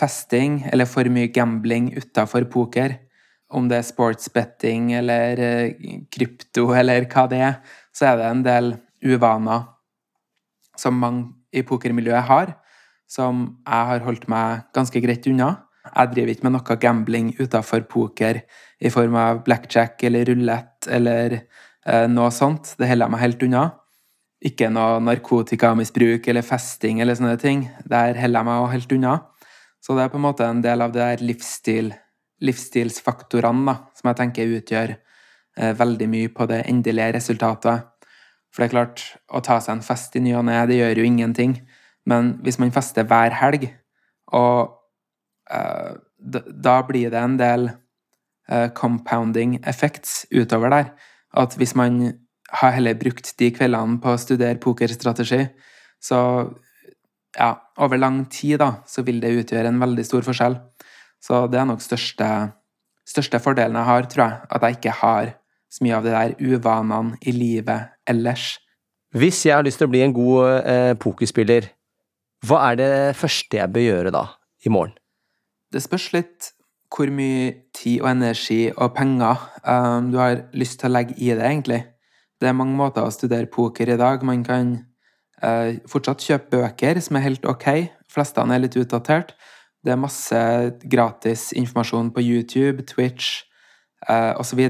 festing 0.00 0.60
eller 0.68 0.88
for 0.88 1.08
mye 1.12 1.30
gambling 1.32 1.88
utafor 1.96 2.44
poker. 2.52 2.98
Om 3.50 3.70
det 3.70 3.80
er 3.80 3.86
sportsbetting 3.88 4.92
eller 4.94 5.40
eh, 5.42 5.94
krypto 6.12 6.68
eller 6.76 7.08
hva 7.10 7.24
det 7.30 7.40
er, 7.42 7.56
så 7.96 8.10
er 8.10 8.20
det 8.20 8.28
en 8.28 8.42
del 8.46 8.72
uvaner 9.04 9.66
som 10.78 10.98
mange 11.00 11.32
i 11.52 11.64
pokermiljøet 11.66 12.28
har, 12.28 12.54
som 13.10 13.42
jeg 13.66 13.88
har 13.90 14.04
holdt 14.06 14.28
meg 14.30 14.68
ganske 14.76 15.02
greit 15.02 15.26
unna. 15.26 15.50
Jeg 15.90 16.12
driver 16.12 16.32
ikke 16.34 16.46
med 16.46 16.54
noe 16.54 16.76
gambling 16.78 17.32
utafor 17.40 17.82
poker 17.90 18.42
i 18.80 18.92
form 18.92 19.16
av 19.18 19.42
blackjack 19.46 20.04
eller 20.06 20.28
rulett 20.30 20.86
eller 20.88 21.40
eh, 21.40 22.06
noe 22.12 22.30
sånt. 22.34 22.76
Det 22.78 22.86
holder 22.86 23.08
jeg 23.08 23.14
meg 23.16 23.24
helt 23.24 23.44
unna. 23.48 23.64
Ikke 24.46 24.70
noe 24.72 25.00
narkotikamisbruk 25.04 26.28
eller 26.30 26.46
festing 26.46 27.02
eller 27.02 27.18
sånne 27.18 27.36
ting. 27.40 27.66
Der 27.82 28.14
holder 28.20 28.38
jeg 28.38 28.48
meg 28.48 28.70
helt 28.76 28.94
unna. 28.96 29.16
Så 29.80 29.96
det 29.96 30.04
er 30.04 30.12
på 30.12 30.20
en 30.20 30.26
måte 30.28 30.46
en 30.46 30.62
del 30.62 30.84
av 30.84 30.92
det 30.94 31.02
der 31.02 31.24
livsstil, 31.24 31.90
livsstilsfaktorene 32.44 33.66
da, 33.66 33.76
som 33.96 34.12
jeg 34.12 34.20
tenker 34.20 34.58
utgjør 34.60 34.94
veldig 35.60 36.08
mye 36.08 36.30
på 36.32 36.46
det 36.48 36.62
endelige 36.70 37.14
resultatet. 37.18 37.86
For 38.50 38.62
det 38.62 38.70
er 38.70 38.74
klart, 38.74 39.02
å 39.30 39.42
ta 39.44 39.60
seg 39.62 39.76
en 39.76 39.84
fest 39.84 40.16
i 40.18 40.22
ny 40.24 40.34
og 40.38 40.46
ne, 40.48 40.58
det 40.66 40.80
gjør 40.80 41.02
jo 41.02 41.06
ingenting. 41.06 41.58
Men 42.08 42.34
hvis 42.44 42.58
man 42.62 42.72
fester 42.74 43.06
hver 43.06 43.36
helg, 43.38 43.68
og 44.34 44.72
uh, 45.52 45.92
da 46.18 46.80
blir 46.86 47.12
det 47.12 47.20
en 47.20 47.36
del 47.40 47.68
uh, 48.50 48.68
compounding 48.74 49.58
effects 49.68 50.24
utover 50.32 50.72
der. 50.74 50.90
At 51.36 51.54
hvis 51.58 51.76
man 51.78 52.00
har 52.60 52.74
heller 52.74 52.98
brukt 52.98 53.32
de 53.38 53.52
kveldene 53.54 54.00
på 54.02 54.14
å 54.14 54.20
studere 54.20 54.58
pokerstrategi, 54.62 55.44
så 56.02 56.18
ja, 57.36 57.52
over 57.78 58.00
lang 58.00 58.24
tid 58.32 58.58
da, 58.62 58.72
så 58.90 59.04
vil 59.06 59.20
det 59.22 59.36
utgjøre 59.44 59.70
en 59.70 59.82
veldig 59.82 60.04
stor 60.06 60.26
forskjell. 60.26 60.58
Så 61.22 61.44
det 61.52 61.60
er 61.60 61.68
nok 61.68 61.84
største, 61.84 62.26
største 63.06 63.38
fordelen 63.42 63.78
jeg 63.78 63.88
har, 63.90 64.08
tror 64.10 64.24
jeg. 64.24 64.48
At 64.50 64.66
jeg 64.66 64.78
ikke 64.78 64.96
har 65.02 65.30
så 65.70 65.84
mye 65.86 65.96
av 65.96 66.06
de 66.06 66.14
der 66.14 66.34
uvanene 66.40 67.18
i 67.22 67.34
livet 67.34 67.94
ellers. 68.10 68.58
Hvis 69.14 69.44
jeg 69.46 69.56
har 69.56 69.66
lyst 69.66 69.80
til 69.82 69.88
å 69.88 69.92
bli 69.92 70.02
en 70.04 70.14
god 70.14 70.66
eh, 70.70 70.94
pokerspiller, 70.98 71.70
hva 72.46 72.62
er 72.70 72.78
det 72.80 72.92
første 73.18 73.58
jeg 73.58 73.72
bør 73.74 73.86
gjøre 73.86 74.12
da, 74.14 74.24
i 74.64 74.72
morgen? 74.72 74.94
Det 75.70 75.82
spørs 75.82 76.10
litt 76.14 76.52
hvor 76.90 77.10
mye 77.14 77.52
tid 77.76 78.00
og 78.02 78.10
energi 78.10 78.62
og 78.72 78.94
penger 78.96 79.42
um, 79.62 80.10
du 80.10 80.18
har 80.18 80.44
lyst 80.58 80.80
til 80.80 80.90
å 80.90 80.94
legge 80.96 81.14
i 81.18 81.30
det, 81.30 81.44
egentlig. 81.46 81.84
Det 82.40 82.48
er 82.48 82.56
mange 82.56 82.74
måter 82.74 83.06
å 83.06 83.12
studere 83.14 83.50
poker 83.50 83.92
i 83.92 83.98
dag. 84.00 84.24
Man 84.26 84.42
kan 84.46 84.72
uh, 85.44 85.76
fortsatt 85.90 86.24
kjøpe 86.24 86.56
bøker, 86.56 86.98
som 87.04 87.18
er 87.18 87.28
helt 87.28 87.46
ok. 87.46 87.68
Flestene 88.10 88.56
er 88.56 88.64
litt 88.64 88.78
utdatert. 88.80 89.36
Det 89.84 89.94
er 89.94 90.00
masse 90.00 90.40
gratis 90.90 91.50
informasjon 91.56 92.10
på 92.16 92.24
YouTube, 92.24 92.82
Twitch 92.90 93.44
uh, 94.08 94.34
osv. 94.40 94.64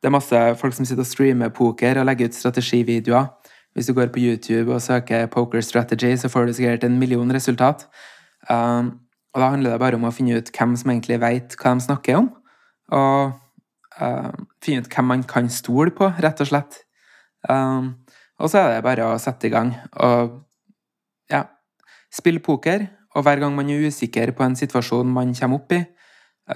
Det 0.00 0.08
er 0.08 0.14
masse 0.14 0.38
folk 0.56 0.74
som 0.74 0.86
sitter 0.88 1.04
og 1.04 1.08
streamer 1.08 1.52
poker 1.52 2.00
og 2.00 2.06
legger 2.08 2.30
ut 2.30 2.36
strategivideoer. 2.36 3.26
Hvis 3.74 3.86
du 3.86 3.94
går 3.94 4.08
på 4.10 4.18
YouTube 4.18 4.74
og 4.74 4.82
søker 4.82 5.26
'poker 5.26 5.60
strategy', 5.60 6.16
så 6.16 6.28
får 6.28 6.46
du 6.46 6.52
sikkert 6.52 6.84
en 6.84 6.98
million 6.98 7.34
resultat. 7.34 7.86
Um, 8.50 8.98
og 9.34 9.40
da 9.40 9.50
handler 9.50 9.70
det 9.70 9.80
bare 9.80 9.94
om 9.94 10.04
å 10.04 10.10
finne 10.10 10.36
ut 10.36 10.50
hvem 10.58 10.76
som 10.76 10.90
egentlig 10.90 11.20
vet 11.20 11.54
hva 11.60 11.74
de 11.74 11.80
snakker 11.80 12.16
om. 12.16 12.30
Og 12.92 13.32
um, 14.00 14.46
finne 14.64 14.80
ut 14.80 14.88
hvem 14.94 15.04
man 15.04 15.22
kan 15.22 15.48
stole 15.48 15.90
på, 15.90 16.12
rett 16.18 16.40
og 16.40 16.46
slett. 16.46 16.80
Um, 17.48 17.94
og 18.38 18.50
så 18.50 18.58
er 18.58 18.74
det 18.74 18.82
bare 18.82 19.06
å 19.06 19.18
sette 19.18 19.46
i 19.46 19.50
gang 19.50 19.74
og 20.00 20.40
ja, 21.30 21.44
spille 22.12 22.40
poker. 22.40 22.88
Og 23.14 23.22
hver 23.22 23.38
gang 23.42 23.54
man 23.54 23.70
er 23.70 23.86
usikker 23.86 24.32
på 24.32 24.42
en 24.42 24.56
situasjon 24.56 25.06
man 25.12 25.34
kommer 25.34 25.56
opp 25.56 25.72
i, 25.72 25.84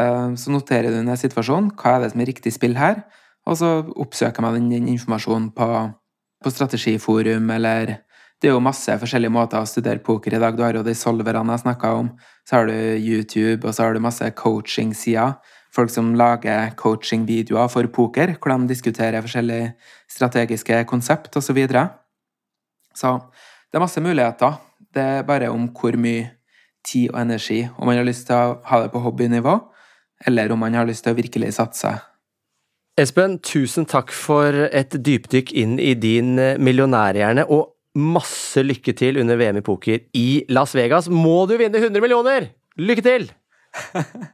uh, 0.01 0.35
så 0.35 0.51
noterer 0.51 0.91
du 0.91 1.03
ned 1.03 1.21
situasjonen. 1.21 1.71
Hva 1.79 1.97
er 1.97 2.01
det 2.05 2.13
som 2.13 2.21
er 2.21 2.31
riktig 2.33 2.53
spill 2.53 2.77
her? 2.79 3.05
Og 3.45 3.59
så 3.61 3.71
oppsøker 4.01 4.43
man 4.43 4.57
den, 4.57 4.89
informasjonen 4.89 5.51
på 5.57 5.69
på 6.45 6.53
strategiforum, 6.53 7.51
eller 7.51 8.01
Det 8.43 8.51
er 8.51 8.59
jo 8.59 8.61
masse 8.61 8.93
forskjellige 9.01 9.33
måter 9.33 9.63
å 9.63 9.69
studere 9.69 10.03
poker 10.05 10.35
i 10.37 10.39
dag. 10.43 10.57
Du 10.57 10.61
har 10.61 10.75
jo 10.77 10.83
de 10.85 10.93
solverne 10.93 11.55
jeg 11.55 11.63
snakka 11.63 11.93
om, 11.97 12.11
så 12.45 12.59
har 12.59 12.67
du 12.69 12.75
YouTube, 13.01 13.65
og 13.65 13.73
så 13.73 13.87
har 13.87 13.95
du 13.95 14.03
masse 14.05 14.27
coaching-sider. 14.37 15.39
Folk 15.73 15.89
som 15.89 16.13
lager 16.19 16.75
coaching-videoer 16.77 17.71
for 17.73 17.89
poker, 17.89 18.35
hvor 18.37 18.53
de 18.53 18.69
diskuterer 18.69 19.25
forskjellige 19.25 19.73
strategiske 20.11 20.83
konsept 20.91 21.37
osv. 21.39 21.47
Så, 21.47 21.57
videre. 21.57 21.89
så 22.95 23.17
det 23.71 23.79
er 23.79 23.87
masse 23.87 24.03
muligheter. 24.03 24.61
Det 24.93 25.03
er 25.03 25.23
bare 25.23 25.49
om 25.49 25.71
hvor 25.73 25.97
mye 25.97 26.35
tid 26.85 27.15
og 27.15 27.23
energi, 27.23 27.63
om 27.79 27.87
man 27.87 27.97
har 27.97 28.05
lyst 28.05 28.27
til 28.27 28.37
å 28.37 28.59
ha 28.67 28.83
det 28.83 28.93
på 28.93 29.01
hobbynivå, 29.01 29.61
eller 30.27 30.53
om 30.53 30.61
man 30.61 30.75
har 30.75 30.85
lyst 30.85 31.07
til 31.07 31.15
å 31.15 31.23
virkelig 31.23 31.55
satse 31.55 31.97
Espen, 32.95 33.41
tusen 33.43 33.89
takk 33.91 34.13
for 34.15 34.55
et 34.71 34.93
dypdykk 35.03 35.49
inn 35.59 35.81
i 35.83 35.97
din 35.99 36.37
eh, 36.39 36.61
millionærhjerne, 36.63 37.43
og 37.51 37.73
masse 37.99 38.63
lykke 38.63 38.95
til 38.95 39.19
under 39.19 39.35
VM 39.41 39.59
i 39.59 39.63
poker 39.67 40.05
i 40.15 40.45
Las 40.55 40.77
Vegas. 40.79 41.09
Må 41.11 41.41
du 41.51 41.57
vinne 41.59 41.81
100 41.81 41.99
millioner! 42.05 42.47
Lykke 42.79 43.03
til! 43.03 43.27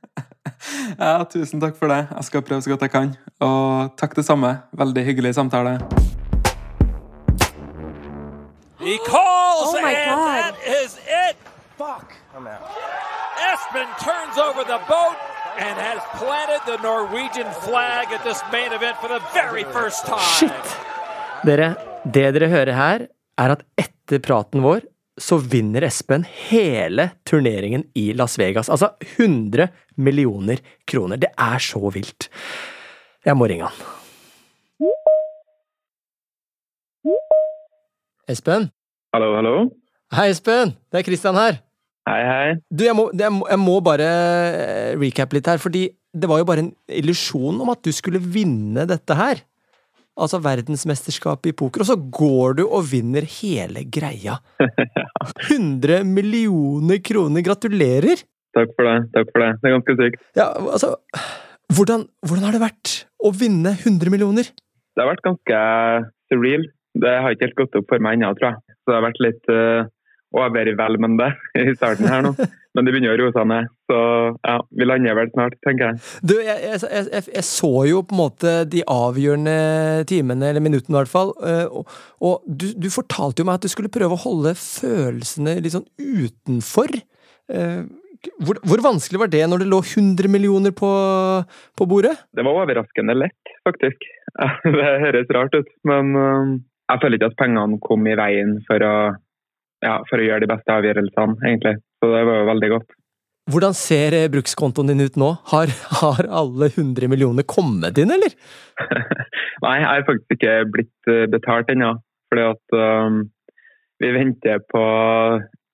ja, 1.01 1.15
tusen 1.33 1.65
takk 1.65 1.81
for 1.81 1.89
det. 1.89 2.03
Jeg 2.13 2.29
skal 2.29 2.45
prøve 2.45 2.61
så 2.61 2.75
godt 2.75 2.85
jeg 2.85 2.93
kan. 2.93 3.17
Og 3.41 3.97
takk 3.97 4.19
det 4.21 4.27
samme. 4.29 4.53
Veldig 4.77 5.07
hyggelig 5.09 5.35
samtale. 5.41 5.79
He 8.85 9.01
calls, 9.09 9.73
oh 9.73 9.81
my 9.81 9.89
and 9.89 10.21
God. 10.21 10.37
that 10.37 10.55
is 10.85 11.01
it. 11.09 11.37
Fuck. 11.81 12.13
I'm 12.37 12.45
out. 12.45 12.69
Espen 13.41 13.89
turns 14.05 14.37
over 14.37 14.69
the 14.69 14.81
boat 14.85 15.30
and 15.61 15.77
has 15.79 16.01
planted 16.19 16.63
the 16.67 16.79
Norwegian 16.83 17.51
flag 17.65 18.09
at 18.17 18.25
this 18.25 18.41
main 18.53 18.73
event 18.73 18.97
for 18.97 19.09
the 19.09 19.21
very 19.35 19.65
first 19.77 20.07
time. 20.07 20.25
Shit! 20.39 20.77
Dere, 21.45 21.75
det 22.05 22.33
dere 22.37 22.49
hører 22.49 22.73
her, 22.77 23.07
er 23.41 23.55
at 23.57 23.65
etter 23.81 24.23
praten 24.25 24.65
vår 24.65 24.87
så 25.21 25.37
vinner 25.37 25.85
Espen 25.85 26.25
hele 26.49 27.11
turneringen 27.29 27.85
i 27.95 28.13
Las 28.17 28.39
Vegas. 28.41 28.71
Altså 28.73 28.95
100 29.19 29.69
millioner 30.01 30.63
kroner. 30.89 31.21
Det 31.21 31.33
er 31.37 31.59
så 31.61 31.93
vilt. 31.93 32.31
Jeg 33.27 33.37
må 33.37 33.49
ringe 33.51 33.69
han. 33.69 33.89
Espen? 38.31 38.71
Hallo, 39.13 39.35
hallo. 39.37 39.55
Hei, 40.15 40.31
Espen! 40.31 40.77
Det 40.89 41.03
er 41.03 41.07
Christian 41.11 41.37
her. 41.37 41.61
Hei, 42.11 42.23
hei. 42.27 42.55
Du, 42.75 42.83
jeg 42.83 42.97
må, 42.97 43.07
jeg 43.15 43.31
må, 43.31 43.47
jeg 43.47 43.61
må 43.63 43.77
bare 43.87 44.07
eh, 44.09 44.95
recap 44.99 45.35
litt 45.37 45.47
her, 45.47 45.61
fordi 45.63 45.85
det 46.11 46.27
var 46.27 46.41
jo 46.41 46.47
bare 46.49 46.65
en 46.65 46.73
illusjon 46.91 47.61
om 47.63 47.71
at 47.71 47.85
du 47.87 47.93
skulle 47.95 48.19
vinne 48.19 48.87
dette 48.91 49.15
her. 49.15 49.45
Altså 50.21 50.41
verdensmesterskapet 50.43 51.53
i 51.53 51.57
poker, 51.57 51.85
og 51.85 51.89
så 51.93 51.97
går 51.97 52.59
du 52.59 52.65
og 52.67 52.89
vinner 52.91 53.27
hele 53.39 53.85
greia. 53.87 54.41
100 55.47 56.03
millioner 56.09 56.99
kroner! 57.05 57.45
Gratulerer! 57.47 58.25
Takk 58.57 58.75
for 58.75 58.89
det. 58.89 58.97
takk 59.15 59.31
for 59.31 59.45
Det 59.45 59.53
Det 59.61 59.69
er 59.69 59.77
ganske 59.77 59.97
sykt. 60.01 60.27
Ja, 60.35 60.49
altså 60.59 60.97
hvordan, 61.77 62.09
hvordan 62.27 62.49
har 62.49 62.57
det 62.57 62.65
vært 62.65 62.97
å 63.23 63.31
vinne 63.31 63.77
100 63.77 64.11
millioner? 64.11 64.51
Det 64.51 65.05
har 65.05 65.13
vært 65.13 65.27
ganske 65.29 65.63
surreal. 66.33 66.67
Det 66.99 67.13
har 67.23 67.31
ikke 67.31 67.47
helt 67.47 67.61
gått 67.61 67.79
opp 67.79 67.93
for 67.93 68.03
meg 68.03 68.19
ennå, 68.19 68.33
tror 68.35 68.51
jeg. 68.51 68.77
Så 68.81 68.91
det 68.91 68.97
har 68.99 69.07
vært 69.07 69.23
litt 69.23 69.53
uh, 69.55 69.91
overveldende 70.37 71.33
i 71.59 71.75
starten 71.77 72.09
her 72.11 72.25
nå. 72.27 72.35
Men 72.77 72.87
det 72.87 72.93
begynner 72.95 73.17
å 73.17 73.19
roe 73.19 73.35
seg 73.35 73.47
ned. 73.51 73.71
Så 73.91 74.01
ja, 74.47 74.57
vi 74.79 74.87
lander 74.87 75.17
vel 75.19 75.31
snart, 75.33 75.57
tenker 75.67 75.89
jeg. 75.89 76.03
Du, 76.23 76.37
jeg, 76.39 76.59
jeg, 76.63 76.83
jeg, 76.87 77.25
jeg, 77.35 77.47
så 77.49 77.71
jo 77.89 78.03
på 78.07 78.15
en 78.15 78.21
måte 78.21 78.53
de 78.71 78.85
avgjørende 78.87 79.55
timene, 80.11 80.53
eller 80.53 80.63
minuttene 80.63 80.95
i 80.95 81.01
hvert 81.01 81.11
fall, 81.11 81.33
eh, 81.43 81.65
og, 81.67 81.91
og 82.23 82.45
du, 82.47 82.69
du, 82.79 82.87
fortalte 82.95 83.43
jo 83.43 83.49
meg 83.49 83.59
at 83.59 83.67
du 83.67 83.73
skulle 83.73 83.91
prøve 83.93 84.15
å 84.15 84.23
holde 84.23 84.55
følelsene 84.59 85.57
litt 85.65 85.75
sånn 85.75 85.89
utenfor. 85.99 86.95
Eh, 87.51 87.83
hvor, 88.45 88.61
hvor 88.69 88.83
vanskelig 88.85 89.23
var 89.23 89.33
det 89.33 89.43
når 89.49 89.65
det 89.65 89.71
lå 89.73 89.81
100 89.81 90.31
millioner 90.31 90.75
på, 90.77 90.91
på 91.75 91.89
bordet? 91.91 92.15
Det 92.37 92.45
var 92.47 92.63
overraskende 92.63 93.17
lett, 93.19 93.55
faktisk. 93.67 94.07
Det 94.79 94.91
høres 95.03 95.33
rart 95.35 95.59
ut, 95.59 95.75
men 95.91 96.15
eh, 96.15 96.55
jeg 96.91 97.03
føler 97.03 97.19
ikke 97.19 97.33
at 97.33 97.41
pengene 97.41 97.83
kom 97.83 98.07
i 98.07 98.15
veien 98.19 98.61
for 98.69 98.87
å 98.87 98.95
ja, 99.85 99.99
for 100.09 100.21
å 100.21 100.27
gjøre 100.27 100.45
de 100.45 100.51
beste 100.51 100.75
avgjørelsene, 100.75 101.39
egentlig. 101.47 101.77
Så 102.01 102.11
det 102.13 102.25
var 102.29 102.43
jo 102.43 102.49
veldig 102.51 102.73
godt. 102.75 102.97
Hvordan 103.51 103.75
ser 103.75 104.15
eh, 104.15 104.29
brukskontoen 104.31 104.93
din 104.93 105.03
ut 105.03 105.17
nå? 105.19 105.31
Har, 105.53 105.73
har 106.01 106.29
alle 106.43 106.71
100 106.71 107.11
millioner 107.11 107.47
kommet 107.49 107.99
inn, 107.99 108.13
eller? 108.15 108.37
Nei, 109.65 109.77
jeg 109.81 109.89
har 109.89 110.07
faktisk 110.07 110.37
ikke 110.37 110.57
blitt 110.77 111.11
eh, 111.11 111.27
betalt 111.33 111.73
ennå. 111.73 111.95
Fordi 112.31 112.45
at 112.47 112.77
um, 112.79 113.25
vi 114.01 114.13
venter 114.15 114.61
på 114.71 114.83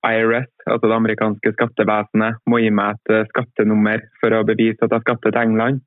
IRS, 0.07 0.49
altså 0.71 0.89
det 0.89 0.97
amerikanske 0.97 1.53
skattevesenet, 1.57 2.41
må 2.49 2.63
gi 2.63 2.71
meg 2.75 2.97
et 2.97 3.13
eh, 3.15 3.29
skattenummer 3.33 4.07
for 4.23 4.35
å 4.35 4.47
bevise 4.49 4.87
at 4.87 4.95
jeg 4.95 5.05
skatter 5.05 5.35
til 5.35 5.43
England. 5.43 5.83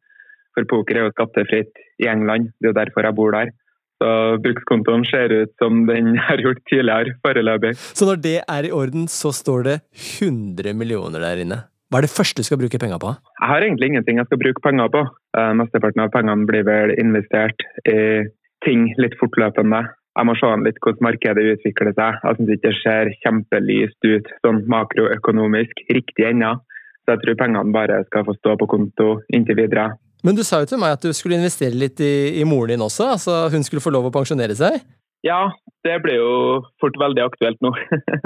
For 0.57 0.67
poker 0.69 0.99
er 0.99 1.07
jo 1.07 1.15
skattefritt 1.15 1.81
i 2.03 2.09
England, 2.11 2.51
det 2.59 2.69
er 2.69 2.73
jo 2.73 2.79
derfor 2.81 3.07
jeg 3.07 3.17
bor 3.17 3.35
der. 3.35 3.51
Så 3.99 4.11
brukskontoen 4.43 5.03
ser 5.09 5.33
ut 5.33 5.51
som 5.59 5.83
den 5.89 6.15
har 6.27 6.39
gjort 6.43 6.61
tidligere, 6.71 7.17
foreløpig. 7.25 7.75
Så 7.77 8.07
når 8.07 8.23
det 8.23 8.37
er 8.45 8.67
i 8.67 8.71
orden, 8.71 9.09
så 9.11 9.33
står 9.35 9.67
det 9.67 9.77
100 10.21 10.73
millioner 10.77 11.23
der 11.25 11.43
inne. 11.43 11.59
Hva 11.89 11.99
er 11.99 12.05
det 12.05 12.13
første 12.13 12.43
du 12.43 12.45
skal 12.45 12.59
bruke 12.61 12.77
penger 12.77 12.99
på? 13.01 13.11
Jeg 13.41 13.49
har 13.49 13.63
egentlig 13.65 13.87
ingenting 13.89 14.19
jeg 14.21 14.29
skal 14.29 14.41
bruke 14.43 14.61
penger 14.61 14.91
på. 14.93 14.99
Uh, 15.37 15.53
mesteparten 15.57 16.03
av 16.03 16.11
pengene 16.13 16.45
blir 16.45 16.67
vel 16.67 16.93
investert 17.01 17.65
i 17.89 18.27
ting 18.65 18.91
litt 19.01 19.15
fortløpende. 19.17 19.87
Jeg 20.19 20.27
må 20.27 20.35
se 20.37 20.51
an 20.51 20.65
litt 20.67 20.77
hvordan 20.83 21.05
markedet 21.07 21.45
utvikler 21.55 21.95
seg. 21.97 22.19
Jeg 22.21 22.37
syns 22.37 22.51
ikke 22.53 22.67
det 22.67 22.75
ser 22.83 23.11
kjempelyst 23.23 24.07
ut 24.09 24.29
sånn 24.45 24.61
makroøkonomisk 24.69 25.81
riktig 25.95 26.27
ennå. 26.29 26.57
Så 27.01 27.15
jeg 27.15 27.23
tror 27.23 27.39
pengene 27.39 27.73
bare 27.73 28.03
skal 28.05 28.27
få 28.27 28.35
stå 28.37 28.53
på 28.59 28.69
konto 28.69 29.09
inntil 29.33 29.57
videre. 29.57 29.89
Men 30.25 30.35
du 30.35 30.43
sa 30.43 30.59
jo 30.61 30.67
til 30.67 30.81
meg 30.81 30.97
at 30.97 31.05
du 31.05 31.13
skulle 31.15 31.37
investere 31.39 31.77
litt 31.77 32.01
i, 32.03 32.39
i 32.41 32.45
moren 32.47 32.75
din 32.75 32.83
også? 32.83 33.13
altså 33.15 33.35
Hun 33.53 33.63
skulle 33.63 33.83
få 33.83 33.93
lov 33.95 34.09
å 34.09 34.13
pensjonere 34.13 34.57
seg? 34.57 34.81
Ja, 35.25 35.49
det 35.87 35.97
blir 36.03 36.19
jo 36.19 36.33
fort 36.79 36.97
veldig 36.99 37.23
aktuelt 37.25 37.59
nå. 37.63 37.71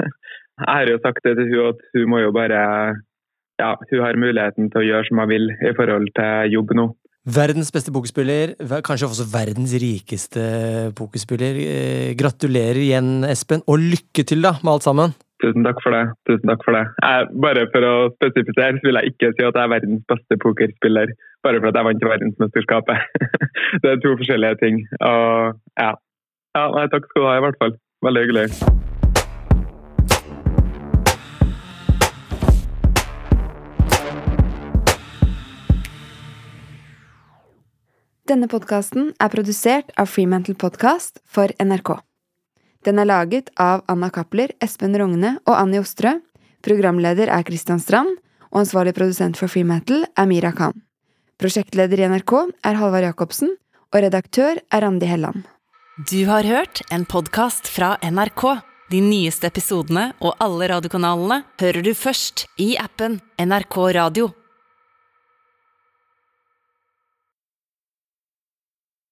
jeg 0.62 0.68
har 0.70 0.90
jo 0.90 1.00
sagt 1.02 1.22
det 1.26 1.36
til 1.38 1.50
hun 1.52 1.72
at 1.72 1.82
hun 1.94 2.10
må 2.10 2.22
jo 2.24 2.34
bare 2.34 2.60
Ja, 3.62 3.74
hun 3.90 4.02
har 4.02 4.18
muligheten 4.18 4.70
til 4.70 4.82
å 4.82 4.86
gjøre 4.88 5.08
som 5.08 5.22
hun 5.22 5.30
vil 5.30 5.50
i 5.54 5.74
forhold 5.78 6.10
til 6.18 6.54
jobb 6.56 6.74
nå. 6.78 6.90
Verdens 7.24 7.70
beste 7.72 7.92
pokerspiller, 7.94 8.50
kanskje 8.84 9.06
også 9.08 9.24
verdens 9.30 9.72
rikeste 9.80 10.42
pokerspiller. 10.98 11.56
Eh, 11.56 12.10
gratulerer 12.20 12.82
igjen, 12.82 13.22
Espen, 13.24 13.62
og 13.64 13.80
lykke 13.80 14.26
til 14.28 14.44
da 14.44 14.58
med 14.60 14.74
alt 14.74 14.84
sammen! 14.84 15.14
Tusen 15.42 15.66
takk 15.66 15.80
for 15.82 15.94
det. 15.94 16.04
tusen 16.28 16.48
takk 16.48 16.62
for 16.64 16.76
det. 16.76 16.84
Jeg, 17.02 17.28
bare 17.42 17.66
for 17.74 17.86
å 17.88 17.94
spesifisere, 18.14 18.78
så 18.78 18.86
vil 18.86 19.00
jeg 19.00 19.12
ikke 19.12 19.32
si 19.34 19.42
at 19.42 19.58
jeg 19.58 19.64
er 19.64 19.72
verdens 19.74 20.04
beste 20.10 20.38
pokerspiller 20.44 21.14
bare 21.44 21.60
for 21.60 21.68
at 21.68 21.78
jeg 21.78 21.88
vant 21.88 22.08
verdensmesterskapet. 22.12 22.96
det 23.82 23.90
er 23.90 24.00
to 24.00 24.14
forskjellige 24.20 24.60
ting. 24.62 24.80
Og 25.00 25.60
ja. 25.82 25.92
ja 26.56 26.64
nei, 26.78 26.88
takk 26.94 27.10
skal 27.10 27.22
du 27.22 27.28
ha, 27.28 27.36
i 27.38 27.46
hvert 27.48 27.60
fall. 27.60 27.78
Veldig 28.06 28.26
hyggelig. 28.26 28.48
Denne 38.24 38.48
podkasten 38.48 39.10
er 39.20 39.28
produsert 39.28 39.92
av 40.00 40.08
Freemantle 40.08 40.56
Podcast 40.56 41.20
for 41.28 41.52
NRK. 41.60 41.98
Den 42.84 43.00
er 43.00 43.08
laget 43.08 43.48
av 43.60 43.80
Anna 43.88 44.10
Cappler, 44.12 44.52
Espen 44.60 44.96
Rogne 45.00 45.38
og 45.46 45.54
Annie 45.56 45.80
Ostrø. 45.80 46.18
Programleder 46.64 47.30
er 47.32 47.44
Kristian 47.46 47.80
Strand, 47.80 48.18
og 48.52 48.60
ansvarlig 48.62 48.92
produsent 48.96 49.40
for 49.40 49.48
Freemantle 49.48 50.04
er 50.12 50.28
Mira 50.28 50.52
Khan. 50.52 50.76
Prosjektleder 51.40 52.02
i 52.02 52.08
NRK 52.12 52.34
er 52.62 52.78
Halvard 52.78 53.08
Jacobsen, 53.08 53.56
og 53.90 54.04
redaktør 54.04 54.60
er 54.60 54.84
Randi 54.84 55.08
Helland. 55.08 55.48
Du 56.10 56.26
har 56.28 56.44
hørt 56.44 56.82
en 56.92 57.06
podkast 57.08 57.70
fra 57.70 57.94
NRK. 58.02 58.44
De 58.92 59.00
nyeste 59.00 59.48
episodene 59.48 60.10
og 60.20 60.36
alle 60.44 60.68
radiokanalene 60.74 61.40
hører 61.62 61.86
du 61.86 61.92
først 61.96 62.44
i 62.60 62.74
appen 62.78 63.20
NRK 63.40 63.78
Radio. 63.96 64.32